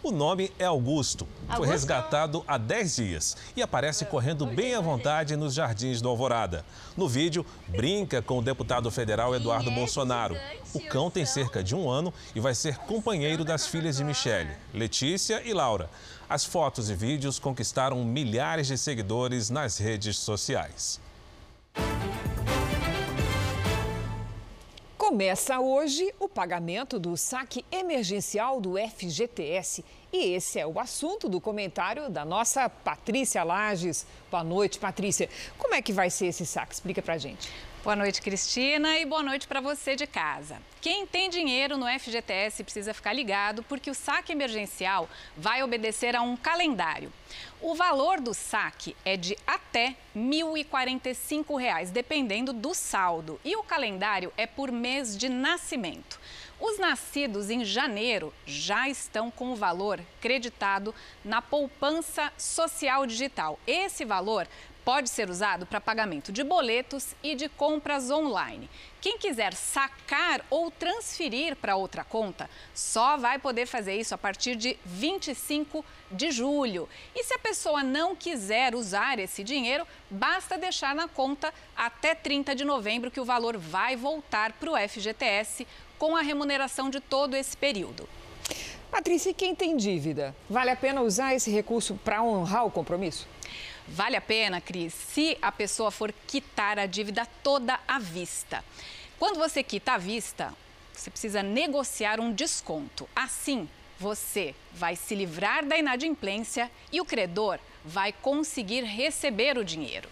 [0.06, 1.26] O nome é Augusto.
[1.48, 1.56] Augusto.
[1.56, 6.64] Foi resgatado há 10 dias e aparece correndo bem à vontade nos jardins do Alvorada.
[6.96, 10.36] No vídeo, brinca com o deputado federal Eduardo Bolsonaro.
[10.72, 14.52] O cão tem cerca de um ano e vai ser companheiro das filhas de Michele,
[14.72, 15.90] Letícia e Laura.
[16.28, 21.00] As fotos e vídeos conquistaram milhares de seguidores nas redes sociais.
[25.08, 29.84] Começa hoje o pagamento do saque emergencial do FGTS.
[30.12, 34.06] E esse é o assunto do comentário da nossa Patrícia Lages.
[34.30, 35.28] Boa noite, Patrícia.
[35.58, 36.74] Como é que vai ser esse saque?
[36.74, 37.50] Explica pra gente.
[37.82, 40.58] Boa noite, Cristina, e boa noite para você de casa.
[40.80, 46.22] Quem tem dinheiro no FGTS precisa ficar ligado porque o saque emergencial vai obedecer a
[46.22, 47.12] um calendário.
[47.60, 54.32] O valor do saque é de até R$ 1.045, dependendo do saldo, e o calendário
[54.36, 56.18] é por mês de nascimento.
[56.58, 63.58] Os nascidos em janeiro já estão com o valor creditado na poupança social digital.
[63.66, 64.48] Esse valor
[64.86, 68.70] pode ser usado para pagamento de boletos e de compras online.
[69.00, 74.54] Quem quiser sacar ou transferir para outra conta só vai poder fazer isso a partir
[74.54, 76.88] de 25 de julho.
[77.16, 82.54] E se a pessoa não quiser usar esse dinheiro, basta deixar na conta até 30
[82.54, 85.66] de novembro que o valor vai voltar para o FGTS
[85.98, 88.08] com a remuneração de todo esse período.
[88.90, 90.34] Patrícia, e quem tem dívida?
[90.48, 93.26] Vale a pena usar esse recurso para honrar o compromisso?
[93.88, 98.64] Vale a pena, Cris, se a pessoa for quitar a dívida toda à vista.
[99.18, 100.52] Quando você quita à vista,
[100.92, 103.08] você precisa negociar um desconto.
[103.14, 110.08] Assim, você vai se livrar da inadimplência e o credor vai conseguir receber o dinheiro.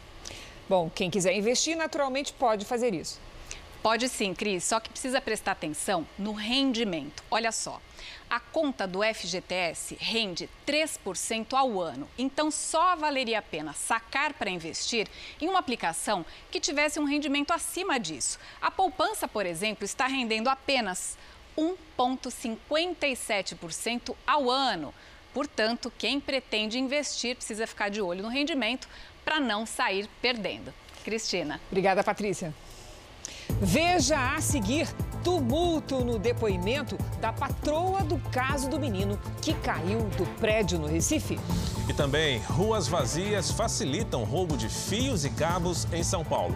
[0.69, 3.21] Bom, quem quiser investir, naturalmente pode fazer isso.
[3.85, 7.23] Pode sim, Cris, só que precisa prestar atenção no rendimento.
[7.31, 7.83] Olha só,
[8.31, 14.49] a conta do FGTS rende 3% ao ano, então só valeria a pena sacar para
[14.49, 15.07] investir
[15.39, 18.39] em uma aplicação que tivesse um rendimento acima disso.
[18.59, 21.19] A poupança, por exemplo, está rendendo apenas
[21.55, 24.95] 1,57% ao ano.
[25.35, 28.89] Portanto, quem pretende investir precisa ficar de olho no rendimento
[29.27, 30.73] para não sair perdendo.
[31.05, 31.61] Cristina.
[31.71, 32.55] Obrigada, Patrícia.
[33.61, 34.89] Veja a seguir
[35.23, 41.41] tumulto no depoimento da patroa do caso do menino que caiu do prédio no Recife.
[41.89, 46.55] E também, ruas vazias facilitam roubo de fios e cabos em São Paulo.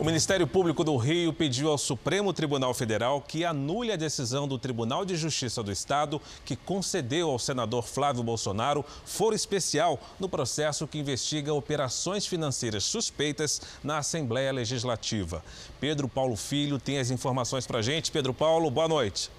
[0.00, 4.58] O Ministério Público do Rio pediu ao Supremo Tribunal Federal que anule a decisão do
[4.58, 10.88] Tribunal de Justiça do Estado que concedeu ao senador Flávio Bolsonaro foro especial no processo
[10.88, 15.44] que investiga operações financeiras suspeitas na Assembleia Legislativa.
[15.78, 18.10] Pedro Paulo Filho tem as informações para a gente.
[18.10, 19.30] Pedro Paulo, boa noite.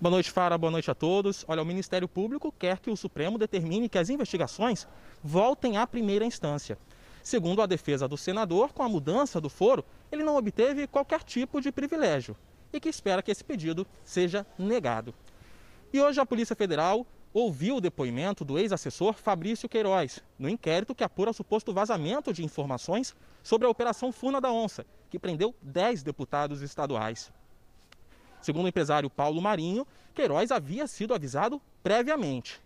[0.00, 0.56] Boa noite, Fara.
[0.56, 1.44] Boa noite a todos.
[1.48, 4.86] Olha, o Ministério Público quer que o Supremo determine que as investigações
[5.22, 6.78] voltem à primeira instância.
[7.22, 11.60] Segundo a defesa do senador, com a mudança do foro, ele não obteve qualquer tipo
[11.60, 12.36] de privilégio
[12.72, 15.14] e que espera que esse pedido seja negado.
[15.92, 21.04] E hoje a Polícia Federal ouviu o depoimento do ex-assessor Fabrício Queiroz no inquérito que
[21.04, 26.60] apura suposto vazamento de informações sobre a Operação Funa da Onça, que prendeu 10 deputados
[26.60, 27.32] estaduais.
[28.40, 32.60] Segundo o empresário Paulo Marinho, Queiroz havia sido avisado previamente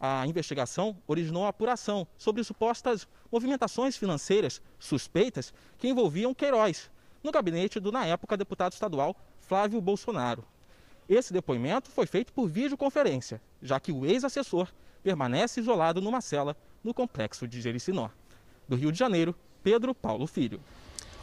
[0.00, 6.90] a investigação originou a apuração sobre supostas movimentações financeiras suspeitas que envolviam Queiroz,
[7.22, 10.44] no gabinete do, na época, deputado estadual Flávio Bolsonaro.
[11.08, 14.68] Esse depoimento foi feito por videoconferência, já que o ex-assessor
[15.02, 18.10] permanece isolado numa cela no complexo de Jericinó.
[18.68, 20.60] Do Rio de Janeiro, Pedro Paulo Filho.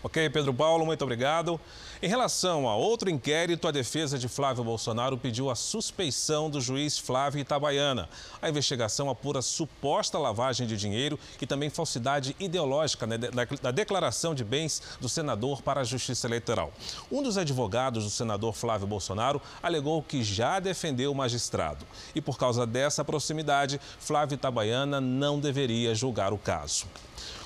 [0.05, 1.57] Ok, Pedro Paulo, muito obrigado.
[2.01, 6.99] Em relação a outro inquérito, a defesa de Flávio Bolsonaro pediu a suspeição do juiz
[6.99, 8.09] Flávio Itabaiana.
[8.41, 14.43] A investigação apura suposta lavagem de dinheiro e também falsidade ideológica né, da declaração de
[14.43, 16.73] bens do senador para a Justiça Eleitoral.
[17.09, 21.85] Um dos advogados do senador Flávio Bolsonaro alegou que já defendeu o magistrado.
[22.13, 26.87] E por causa dessa proximidade, Flávio Itabaiana não deveria julgar o caso.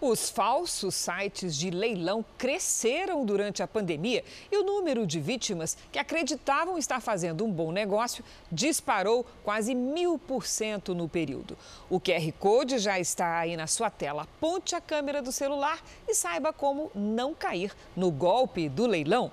[0.00, 5.98] Os falsos sites de leilão cresceram durante a pandemia e o número de vítimas que
[5.98, 11.58] acreditavam estar fazendo um bom negócio disparou quase mil por cento no período.
[11.90, 14.22] O QR Code já está aí na sua tela.
[14.22, 19.30] Aponte a câmera do celular e saiba como não cair no golpe do leilão.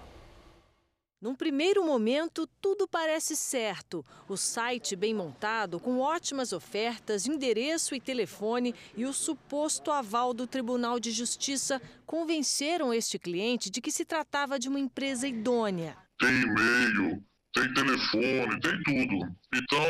[1.27, 4.05] Num primeiro momento, tudo parece certo.
[4.29, 10.47] O site bem montado, com ótimas ofertas, endereço e telefone e o suposto aval do
[10.47, 15.97] Tribunal de Justiça convenceram este cliente de que se tratava de uma empresa idônea.
[16.17, 17.21] Tem e-mail,
[17.53, 19.35] tem telefone, tem tudo.
[19.53, 19.83] Então,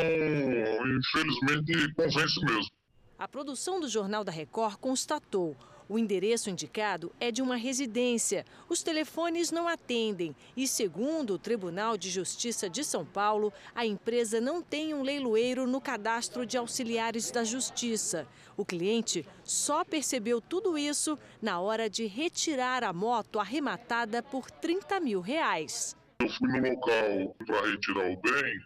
[0.98, 2.70] infelizmente, convence mesmo.
[3.16, 5.56] A produção do Jornal da Record constatou
[5.88, 8.44] o endereço indicado é de uma residência.
[8.68, 14.40] Os telefones não atendem e, segundo o Tribunal de Justiça de São Paulo, a empresa
[14.40, 18.26] não tem um leiloeiro no cadastro de auxiliares da Justiça.
[18.56, 25.00] O cliente só percebeu tudo isso na hora de retirar a moto arrematada por 30
[25.00, 25.96] mil reais.
[26.20, 28.60] Eu fui no local para retirar o bem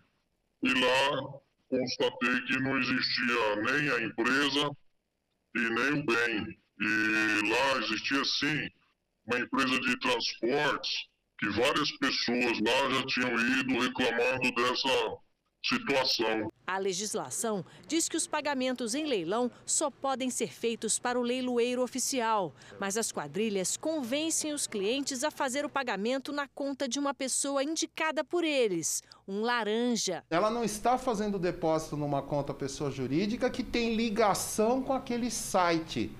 [0.62, 4.70] e lá constatei que não existia nem a empresa
[5.54, 6.61] e nem o bem.
[6.84, 8.68] E lá existia sim
[9.24, 10.90] uma empresa de transportes
[11.38, 15.16] que várias pessoas lá já tinham ido reclamando dessa
[15.64, 16.50] situação.
[16.66, 21.82] A legislação diz que os pagamentos em leilão só podem ser feitos para o leiloeiro
[21.82, 27.14] oficial, mas as quadrilhas convencem os clientes a fazer o pagamento na conta de uma
[27.14, 30.24] pessoa indicada por eles, um laranja.
[30.30, 36.10] Ela não está fazendo depósito numa conta pessoa jurídica que tem ligação com aquele site.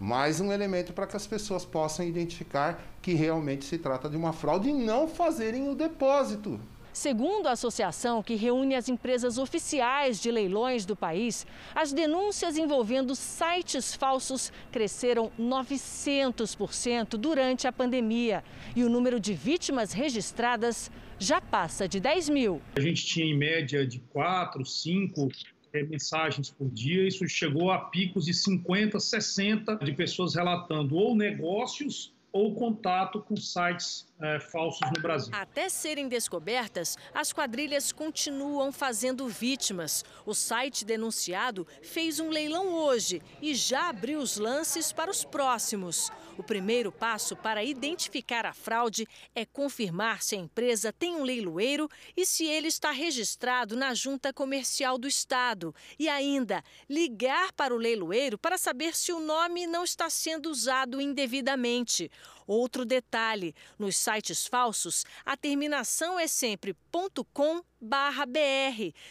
[0.00, 4.32] Mais um elemento para que as pessoas possam identificar que realmente se trata de uma
[4.32, 6.60] fraude e não fazerem o depósito.
[6.92, 13.14] Segundo a associação que reúne as empresas oficiais de leilões do país, as denúncias envolvendo
[13.14, 18.42] sites falsos cresceram 900% durante a pandemia
[18.74, 22.62] e o número de vítimas registradas já passa de 10 mil.
[22.76, 25.28] A gente tinha em média de 4, 5
[25.72, 31.14] é, mensagens por dia, isso chegou a picos de 50, 60 de pessoas relatando ou
[31.14, 35.32] negócios ou contato com sites é, falsos no Brasil.
[35.34, 40.04] Até serem descobertas, as quadrilhas continuam fazendo vítimas.
[40.26, 46.10] O site denunciado fez um leilão hoje e já abriu os lances para os próximos.
[46.36, 51.88] O primeiro passo para identificar a fraude é confirmar se a empresa tem um leiloeiro
[52.16, 55.74] e se ele está registrado na Junta Comercial do Estado.
[55.98, 61.00] E ainda, ligar para o leiloeiro para saber se o nome não está sendo usado
[61.00, 62.10] indevidamente.
[62.48, 67.62] Outro detalhe: nos sites falsos, a terminação é sempre .com/br,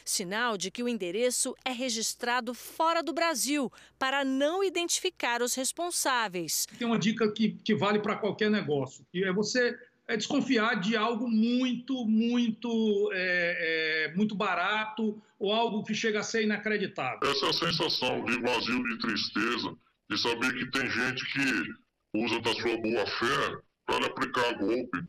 [0.03, 6.65] sinal de que o endereço é registrado fora do Brasil, para não identificar os responsáveis.
[6.79, 9.77] Tem uma dica que, que vale para qualquer negócio, que é você
[10.07, 16.23] é desconfiar de algo muito, muito, é, é, muito barato ou algo que chega a
[16.23, 17.29] ser inacreditável.
[17.29, 19.75] Essa sensação de vazio, de tristeza,
[20.09, 25.03] de saber que tem gente que usa da sua boa fé para aplicar golpe.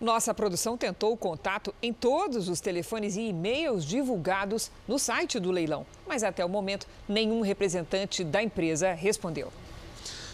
[0.00, 5.50] Nossa produção tentou o contato em todos os telefones e e-mails divulgados no site do
[5.50, 9.52] leilão, mas até o momento nenhum representante da empresa respondeu.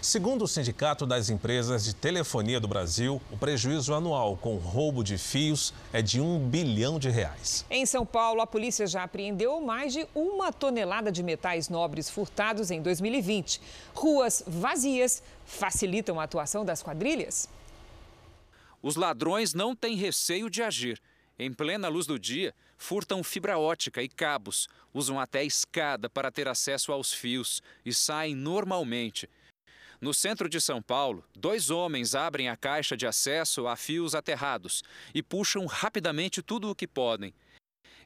[0.05, 5.17] Segundo o Sindicato das Empresas de Telefonia do Brasil, o prejuízo anual com roubo de
[5.17, 7.65] fios é de um bilhão de reais.
[7.71, 12.71] Em São Paulo, a polícia já apreendeu mais de uma tonelada de metais nobres furtados
[12.71, 13.63] em 2020.
[13.95, 17.49] Ruas vazias facilitam a atuação das quadrilhas?
[18.83, 21.01] Os ladrões não têm receio de agir.
[21.39, 26.47] Em plena luz do dia, furtam fibra ótica e cabos, usam até escada para ter
[26.47, 29.31] acesso aos fios e saem normalmente.
[30.05, 34.83] No centro de São Paulo, dois homens abrem a caixa de acesso a fios aterrados
[35.15, 37.33] e puxam rapidamente tudo o que podem.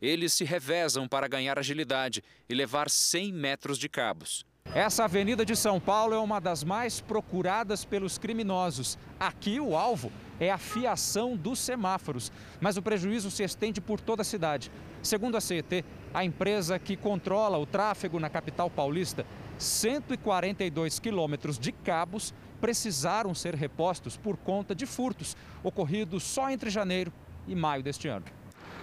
[0.00, 4.46] Eles se revezam para ganhar agilidade e levar 100 metros de cabos.
[4.72, 8.96] Essa avenida de São Paulo é uma das mais procuradas pelos criminosos.
[9.18, 12.30] Aqui o alvo é a fiação dos semáforos,
[12.60, 14.70] mas o prejuízo se estende por toda a cidade.
[15.02, 15.84] Segundo a CET,
[16.14, 19.26] a empresa que controla o tráfego na capital paulista
[19.58, 27.12] 142 quilômetros de cabos precisaram ser repostos por conta de furtos ocorridos só entre janeiro
[27.46, 28.24] e maio deste ano.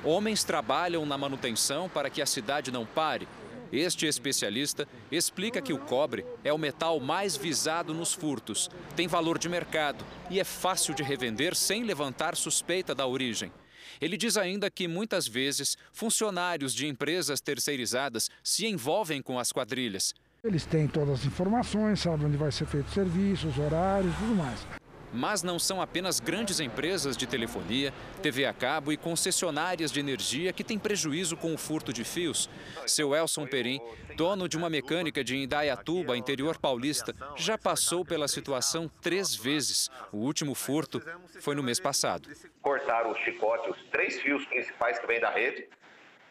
[0.04, 3.28] Homens trabalham na manutenção para que a cidade não pare.
[3.72, 9.40] Este especialista explica que o cobre é o metal mais visado nos furtos, tem valor
[9.40, 13.52] de mercado e é fácil de revender sem levantar suspeita da origem.
[14.00, 20.14] Ele diz ainda que muitas vezes funcionários de empresas terceirizadas se envolvem com as quadrilhas
[20.46, 24.36] eles têm todas as informações, sabem onde vai ser feito o serviço, os horários, tudo
[24.36, 24.66] mais.
[25.12, 30.52] Mas não são apenas grandes empresas de telefonia, TV a cabo e concessionárias de energia
[30.52, 32.50] que têm prejuízo com o furto de fios.
[32.86, 33.80] Seu Elson Perim,
[34.18, 39.90] dono de uma mecânica de Indaiatuba, interior paulista, já passou pela situação três vezes.
[40.12, 41.02] O último furto
[41.40, 42.30] foi no mês passado.
[42.62, 45.66] Cortaram o chicote, os três fios principais que vêm da rede,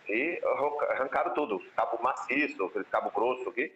[0.06, 0.40] e
[0.90, 1.58] arrancaram tudo.
[1.74, 3.72] Cabo maciço, cabo grosso aqui.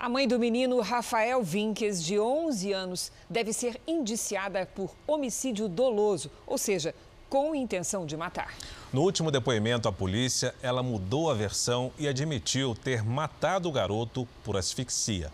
[0.00, 6.30] A mãe do menino Rafael Vinques, de 11 anos, deve ser indiciada por homicídio doloso,
[6.46, 6.94] ou seja,
[7.28, 8.54] com intenção de matar.
[8.92, 14.26] No último depoimento à polícia, ela mudou a versão e admitiu ter matado o garoto
[14.44, 15.32] por asfixia.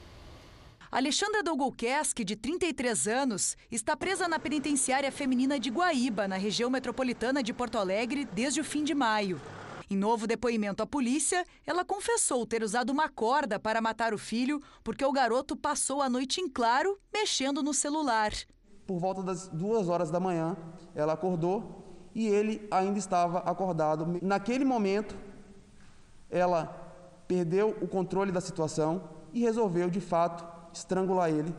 [0.91, 7.43] Alexandra Dolgolkeski, de 33 anos, está presa na penitenciária feminina de Guaíba, na região metropolitana
[7.43, 9.39] de Porto Alegre, desde o fim de maio.
[9.95, 14.61] Em novo depoimento à polícia, ela confessou ter usado uma corda para matar o filho
[14.82, 18.32] porque o garoto passou a noite em claro mexendo no celular.
[18.88, 20.57] Por volta das duas horas da manhã,
[20.97, 24.18] ela acordou e ele ainda estava acordado.
[24.20, 25.16] Naquele momento,
[26.28, 26.66] ela
[27.28, 31.55] perdeu o controle da situação e resolveu, de fato, estrangular ele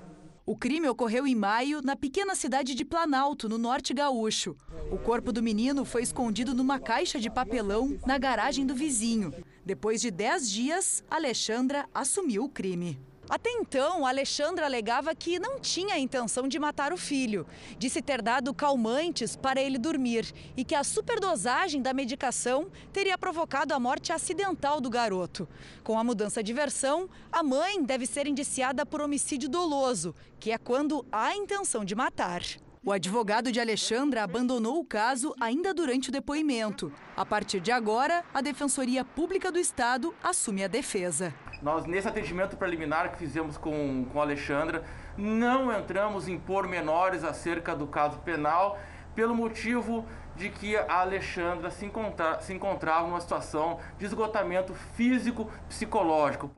[0.46, 4.56] o crime ocorreu em maio na pequena cidade de Planalto, no norte gaúcho.
[4.92, 9.34] O corpo do menino foi escondido numa caixa de papelão na garagem do vizinho.
[9.66, 13.00] Depois de 10 dias, Alexandra assumiu o crime.
[13.28, 17.48] Até então, Alexandra alegava que não tinha a intenção de matar o filho.
[17.78, 23.74] Disse ter dado calmantes para ele dormir e que a superdosagem da medicação teria provocado
[23.74, 25.48] a morte acidental do garoto.
[25.84, 30.58] Com a mudança de versão, a mãe deve ser indiciada por homicídio doloso, que é
[30.58, 32.44] quando há intenção de matar.
[32.84, 36.94] O advogado de Alexandra abandonou o caso ainda durante o depoimento.
[37.18, 41.34] A partir de agora, a Defensoria Pública do Estado assume a defesa.
[41.62, 44.84] Nós, nesse atendimento preliminar que fizemos com, com a Alexandra,
[45.18, 48.78] não entramos em pormenores acerca do caso penal,
[49.16, 56.52] pelo motivo de que a Alexandra se, encontra, se encontrava numa situação de esgotamento físico-psicológico.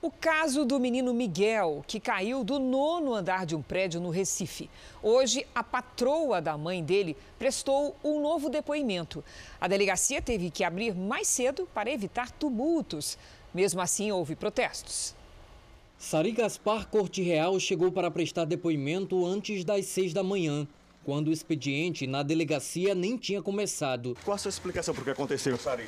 [0.00, 4.68] O caso do menino Miguel, que caiu do nono andar de um prédio no Recife.
[5.02, 9.24] Hoje, a patroa da mãe dele prestou um novo depoimento.
[9.58, 13.16] A delegacia teve que abrir mais cedo para evitar tumultos.
[13.54, 15.14] Mesmo assim, houve protestos.
[15.96, 20.66] Sari Gaspar Corte Real chegou para prestar depoimento antes das seis da manhã,
[21.04, 24.16] quando o expediente na delegacia nem tinha começado.
[24.24, 25.86] Qual a sua explicação para o que aconteceu, Sari?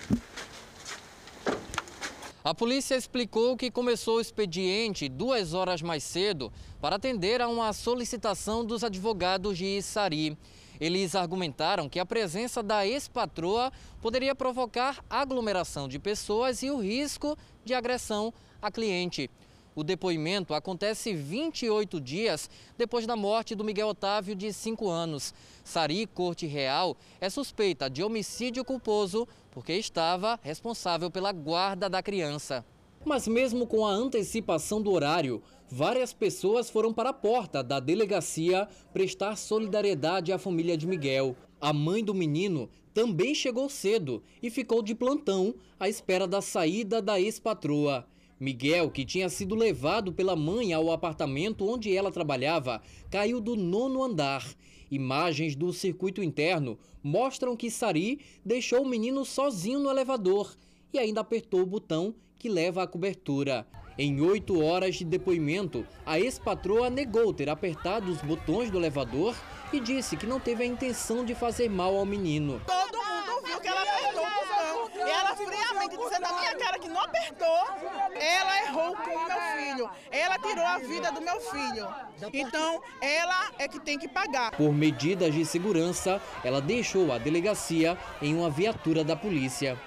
[2.45, 7.73] A polícia explicou que começou o expediente duas horas mais cedo para atender a uma
[7.73, 10.39] solicitação dos advogados de Sari.
[10.81, 17.37] Eles argumentaram que a presença da ex-patroa poderia provocar aglomeração de pessoas e o risco
[17.65, 19.31] de agressão a cliente.
[19.75, 22.49] O depoimento acontece 28 dias
[22.79, 25.35] depois da morte do Miguel Otávio, de 5 anos.
[25.63, 32.65] Sari Corte Real é suspeita de homicídio culposo porque estava responsável pela guarda da criança.
[33.05, 38.69] Mas mesmo com a antecipação do horário, várias pessoas foram para a porta da delegacia
[38.93, 41.37] prestar solidariedade à família de Miguel.
[41.61, 47.03] A mãe do menino também chegou cedo e ficou de plantão à espera da saída
[47.03, 48.07] da ex-patroa.
[48.39, 54.03] Miguel, que tinha sido levado pela mãe ao apartamento onde ela trabalhava, caiu do nono
[54.03, 54.47] andar.
[54.91, 60.55] Imagens do circuito interno mostram que Sari deixou o menino sozinho no elevador
[60.93, 63.67] e ainda apertou o botão que leva à cobertura.
[63.99, 69.35] Em oito horas de depoimento, a ex-patroa negou ter apertado os botões do elevador
[69.73, 72.61] e disse que não teve a intenção de fazer mal ao menino.
[72.67, 75.07] Todo mundo viu que ela apertou o botão.
[75.07, 77.67] E ela friamente disse na minha cara que não apertou.
[78.15, 79.91] Ela errou com o meu filho.
[80.11, 81.89] Ela tirou a vida do meu filho.
[82.35, 84.51] Então, ela é que tem que pagar.
[84.51, 89.79] Por medidas de segurança, ela deixou a delegacia em uma viatura da polícia.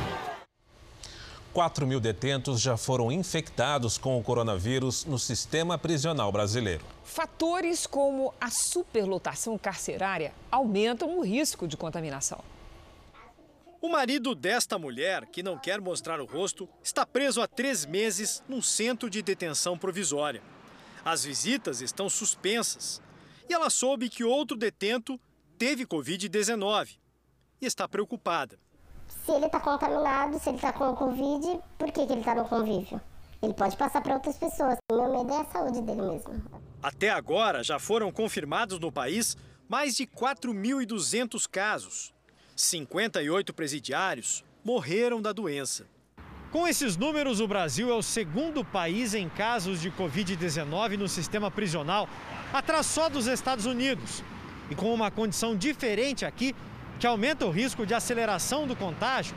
[1.54, 6.86] 4 mil detentos já foram infectados com o coronavírus no sistema prisional brasileiro.
[7.04, 12.44] Fatores como a superlotação carcerária aumentam o risco de contaminação.
[13.82, 18.44] O marido desta mulher, que não quer mostrar o rosto, está preso há três meses
[18.48, 20.42] num centro de detenção provisória.
[21.04, 23.02] As visitas estão suspensas
[23.50, 25.20] e ela soube que outro detento
[25.58, 26.98] teve Covid-19
[27.62, 28.60] e está preocupada.
[29.30, 32.34] Se ele está contaminado, se ele está com o Covid, por que, que ele está
[32.34, 33.00] no convívio?
[33.44, 34.80] Ele pode passar para outras pessoas.
[34.92, 36.34] O meu medo é a saúde dele mesmo.
[36.82, 39.38] Até agora, já foram confirmados no país
[39.70, 42.12] mais de 4.200 casos.
[42.56, 45.86] 58 presidiários morreram da doença.
[46.52, 51.52] Com esses números, o Brasil é o segundo país em casos de Covid-19 no sistema
[51.52, 52.10] prisional,
[52.52, 54.24] atrás só dos Estados Unidos.
[54.72, 56.56] E com uma condição diferente aqui,
[57.00, 59.36] que aumenta o risco de aceleração do contágio,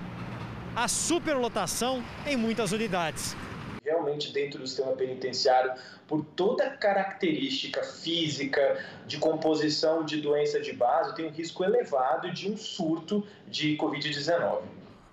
[0.74, 3.36] a superlotação em muitas unidades.
[3.84, 5.72] Realmente, dentro do sistema penitenciário,
[6.08, 12.32] por toda a característica física de composição de doença de base, tem um risco elevado
[12.32, 14.62] de um surto de Covid-19.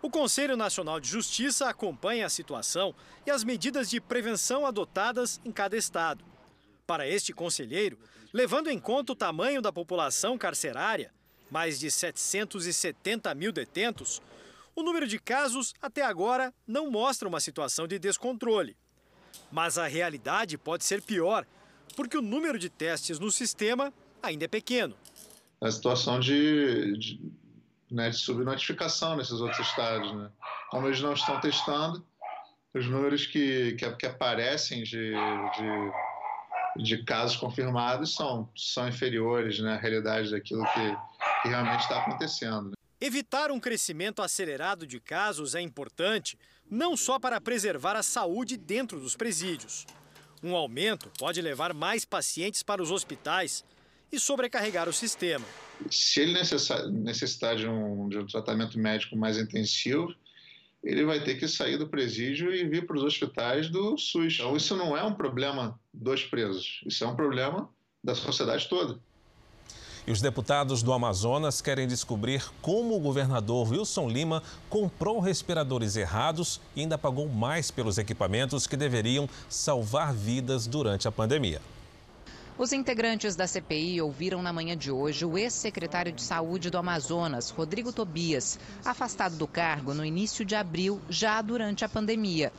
[0.02, 2.95] O Conselho Nacional de Justiça acompanha a situação
[3.26, 6.24] e as medidas de prevenção adotadas em cada estado.
[6.88, 8.00] Para este conselheiro,
[8.34, 11.12] levando em conta o tamanho da população carcerária,
[11.50, 14.22] mais de 770 mil detentos,
[14.76, 18.78] o número de casos até agora não mostra uma situação de descontrole.
[19.52, 21.45] Mas a realidade pode ser pior,
[21.95, 24.95] porque o número de testes no sistema ainda é pequeno.
[25.62, 27.32] A situação de, de,
[27.91, 30.14] né, de subnotificação nesses outros estados.
[30.16, 30.30] Né?
[30.70, 32.06] Como eles não estão testando,
[32.74, 39.74] os números que, que, que aparecem de, de, de, casos confirmados são, são inferiores né,
[39.74, 40.97] à realidade daquilo que,
[41.42, 42.70] que realmente está acontecendo.
[42.70, 42.74] Né?
[43.02, 46.38] Evitar um crescimento acelerado de casos é importante,
[46.70, 49.86] não só para preservar a saúde dentro dos presídios.
[50.44, 53.64] Um aumento pode levar mais pacientes para os hospitais
[54.12, 55.46] e sobrecarregar o sistema.
[55.90, 60.14] Se ele necessitar de um, de um tratamento médico mais intensivo,
[60.84, 64.36] ele vai ter que sair do presídio e vir para os hospitais do SUS.
[64.36, 67.70] Então, isso não é um problema dos presos, isso é um problema
[68.04, 69.00] da sociedade toda.
[70.08, 76.60] E os deputados do Amazonas querem descobrir como o governador Wilson Lima comprou respiradores errados
[76.76, 81.62] e ainda pagou mais pelos equipamentos que deveriam salvar vidas durante a pandemia.
[82.58, 87.50] Os integrantes da CPI ouviram na manhã de hoje o ex-secretário de Saúde do Amazonas,
[87.50, 92.52] Rodrigo Tobias, afastado do cargo no início de abril, já durante a pandemia.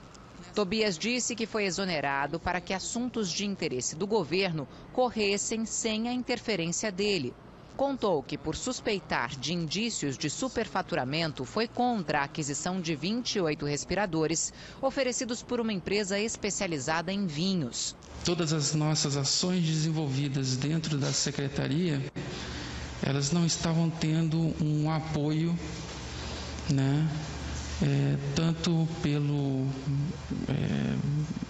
[0.54, 6.12] Tobias disse que foi exonerado para que assuntos de interesse do governo corressem sem a
[6.12, 7.32] interferência dele.
[7.76, 14.52] Contou que, por suspeitar de indícios de superfaturamento, foi contra a aquisição de 28 respiradores
[14.82, 17.96] oferecidos por uma empresa especializada em vinhos.
[18.22, 22.04] Todas as nossas ações desenvolvidas dentro da secretaria,
[23.02, 25.58] elas não estavam tendo um apoio,
[26.68, 27.08] né?
[27.82, 29.66] É, tanto pelo,
[30.48, 30.96] é,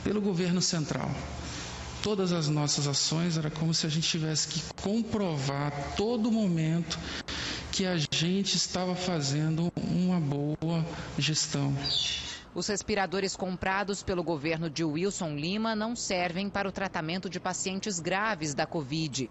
[0.04, 1.10] pelo governo central.
[2.02, 6.98] Todas as nossas ações era como se a gente tivesse que comprovar a todo momento
[7.72, 10.84] que a gente estava fazendo uma boa
[11.18, 11.74] gestão.
[12.54, 18.00] Os respiradores comprados pelo governo de Wilson Lima não servem para o tratamento de pacientes
[18.00, 19.30] graves da Covid.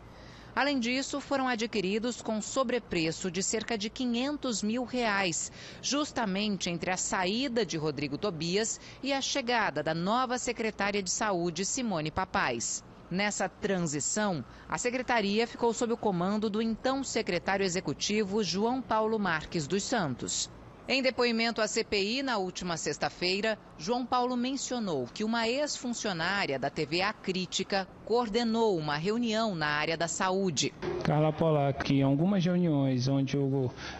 [0.55, 6.97] Além disso, foram adquiridos com sobrepreço de cerca de 500 mil reais, justamente entre a
[6.97, 12.83] saída de Rodrigo Tobias e a chegada da nova secretária de Saúde, Simone Papais.
[13.09, 19.65] Nessa transição, a secretaria ficou sob o comando do então secretário executivo João Paulo Marques
[19.65, 20.49] dos Santos.
[20.91, 27.13] Em depoimento à CPI na última sexta-feira, João Paulo mencionou que uma ex-funcionária da TVA
[27.13, 30.73] Crítica coordenou uma reunião na área da saúde.
[31.03, 33.37] Carla Polac, em algumas reuniões onde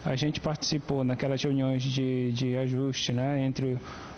[0.04, 3.78] a gente participou, naquelas reuniões de, de ajuste né, entre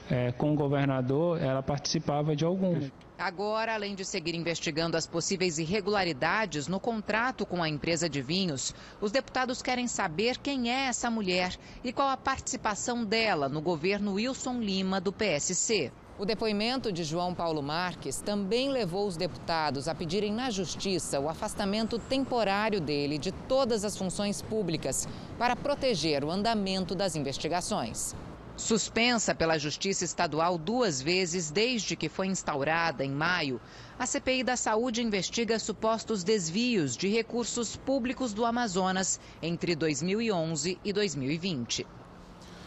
[0.09, 2.89] é, com o governador, ela participava de algumas.
[3.21, 8.73] Agora, além de seguir investigando as possíveis irregularidades no contrato com a empresa de vinhos,
[8.99, 14.13] os deputados querem saber quem é essa mulher e qual a participação dela no governo
[14.13, 15.91] Wilson Lima, do PSC.
[16.17, 21.29] O depoimento de João Paulo Marques também levou os deputados a pedirem na Justiça o
[21.29, 25.07] afastamento temporário dele de todas as funções públicas
[25.37, 28.15] para proteger o andamento das investigações.
[28.57, 33.59] Suspensa pela Justiça Estadual duas vezes desde que foi instaurada em maio,
[33.97, 40.93] a CPI da Saúde investiga supostos desvios de recursos públicos do Amazonas entre 2011 e
[40.93, 41.87] 2020.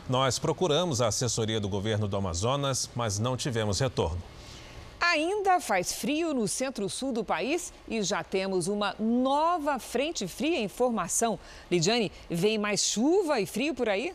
[0.09, 4.23] Nós procuramos a assessoria do governo do Amazonas, mas não tivemos retorno.
[5.01, 10.69] Ainda faz frio no centro-sul do país e já temos uma nova frente fria em
[10.69, 11.39] formação.
[11.71, 14.13] Lidiane, vem mais chuva e frio por aí?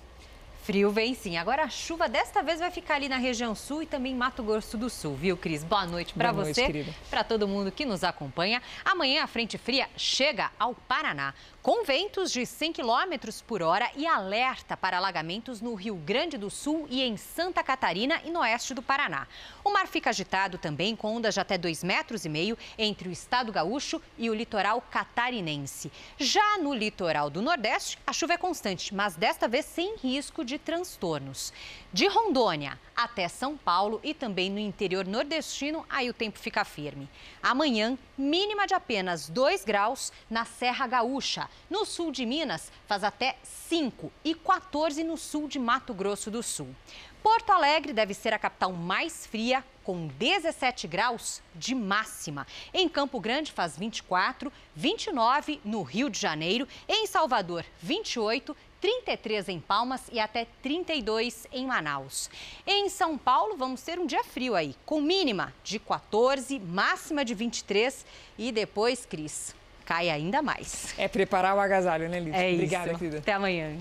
[0.70, 1.36] Frio vem sim.
[1.36, 4.78] Agora a chuva desta vez vai ficar ali na região sul e também Mato Grosso
[4.78, 5.64] do Sul, viu, Cris?
[5.64, 8.62] Boa noite para você, para todo mundo que nos acompanha.
[8.86, 14.08] Amanhã a frente fria chega ao Paraná com ventos de 100 km por hora e
[14.08, 18.74] alerta para alagamentos no Rio Grande do Sul e em Santa Catarina e no oeste
[18.74, 19.28] do Paraná.
[19.64, 23.12] O mar fica agitado também com ondas de até 2,5 metros e meio entre o
[23.12, 25.92] estado gaúcho e o litoral catarinense.
[26.18, 30.58] Já no litoral do Nordeste, a chuva é constante, mas desta vez sem risco de
[30.58, 31.52] transtornos.
[31.92, 37.10] De Rondônia até São Paulo e também no interior nordestino, aí o tempo fica firme.
[37.42, 41.50] Amanhã, mínima de apenas 2 graus na Serra Gaúcha.
[41.70, 46.42] No sul de Minas, faz até 5 e 14 no sul de Mato Grosso do
[46.44, 46.76] Sul.
[47.22, 52.48] Porto Alegre deve ser a capital mais fria, com 17 graus de máxima.
[52.74, 59.60] Em Campo Grande faz 24, 29 no Rio de Janeiro, em Salvador 28, 33 em
[59.60, 62.30] Palmas e até 32 em Manaus.
[62.66, 67.34] Em São Paulo, vamos ter um dia frio aí, com mínima de 14, máxima de
[67.34, 68.06] 23
[68.38, 69.54] e depois, Cris,
[69.90, 70.94] cai ainda mais.
[71.00, 72.38] É preparar o agasalho, né, Lídia?
[72.38, 73.00] É Obrigada, isso.
[73.00, 73.18] querida.
[73.18, 73.76] Até amanhã.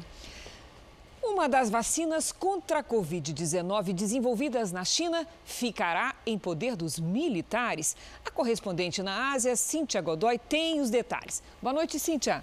[1.23, 7.95] Uma das vacinas contra a Covid-19 desenvolvidas na China ficará em poder dos militares.
[8.25, 11.43] A correspondente na Ásia, Cíntia Godoy, tem os detalhes.
[11.61, 12.43] Boa noite, Cíntia.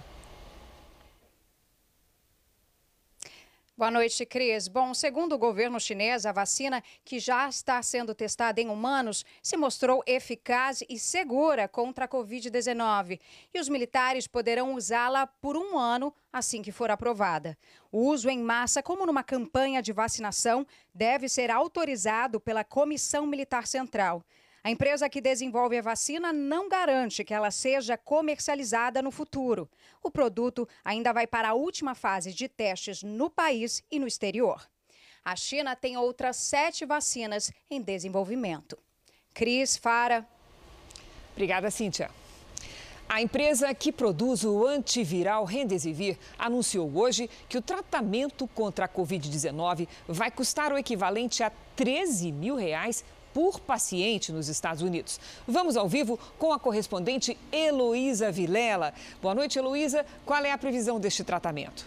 [3.78, 4.68] Boa noite, Cris.
[4.68, 9.54] Bom, segundo o governo chinês, a vacina que já está sendo testada em humanos se
[9.54, 13.20] mostrou eficaz e segura contra a Covid-19.
[13.52, 17.54] E os militares poderão usá-la por um ano assim que for aprovada.
[17.92, 23.66] O uso em massa, como numa campanha de vacinação, deve ser autorizado pela Comissão Militar
[23.66, 24.24] Central.
[24.66, 29.70] A empresa que desenvolve a vacina não garante que ela seja comercializada no futuro.
[30.02, 34.68] O produto ainda vai para a última fase de testes no país e no exterior.
[35.24, 38.76] A China tem outras sete vacinas em desenvolvimento.
[39.32, 40.26] Cris Fara.
[41.32, 42.10] Obrigada, Cíntia.
[43.08, 49.86] A empresa que produz o antiviral Remdesivir anunciou hoje que o tratamento contra a Covid-19
[50.08, 53.04] vai custar o equivalente a 13 mil reais
[53.36, 55.20] por paciente nos Estados Unidos.
[55.46, 58.94] Vamos ao vivo com a correspondente Heloísa Vilela.
[59.20, 60.06] Boa noite, Heloísa.
[60.24, 61.84] Qual é a previsão deste tratamento?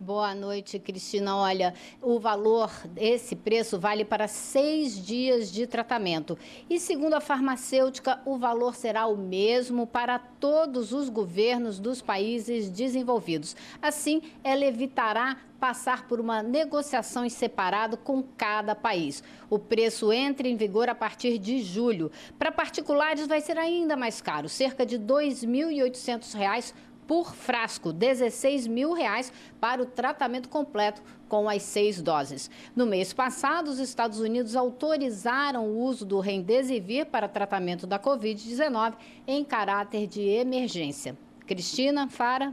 [0.00, 1.36] Boa noite, Cristina.
[1.36, 6.38] Olha, o valor, esse preço vale para seis dias de tratamento.
[6.68, 12.68] E segundo a farmacêutica, o valor será o mesmo para todos os governos dos países
[12.68, 13.54] desenvolvidos.
[13.80, 19.24] Assim, ela evitará passar por uma negociação em separado com cada país.
[19.48, 22.12] O preço entra em vigor a partir de julho.
[22.38, 26.74] Para particulares, vai ser ainda mais caro, cerca de R$ 2.800
[27.06, 32.50] por frasco, 16 mil reais para o tratamento completo com as seis doses.
[32.76, 38.96] No mês passado, os Estados Unidos autorizaram o uso do Remdesivir para tratamento da Covid-19
[39.26, 41.16] em caráter de emergência.
[41.46, 42.52] Cristina, Fara.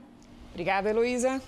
[0.53, 1.41] Obrigada, Heloísa.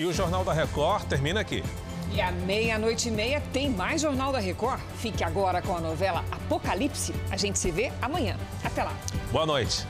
[0.00, 1.62] E o Jornal da Record termina aqui.
[2.10, 4.80] E à meia-noite e meia tem mais Jornal da Record.
[4.96, 7.14] Fique agora com a novela Apocalipse.
[7.30, 8.34] A gente se vê amanhã.
[8.64, 8.94] Até lá.
[9.30, 9.86] Boa noite.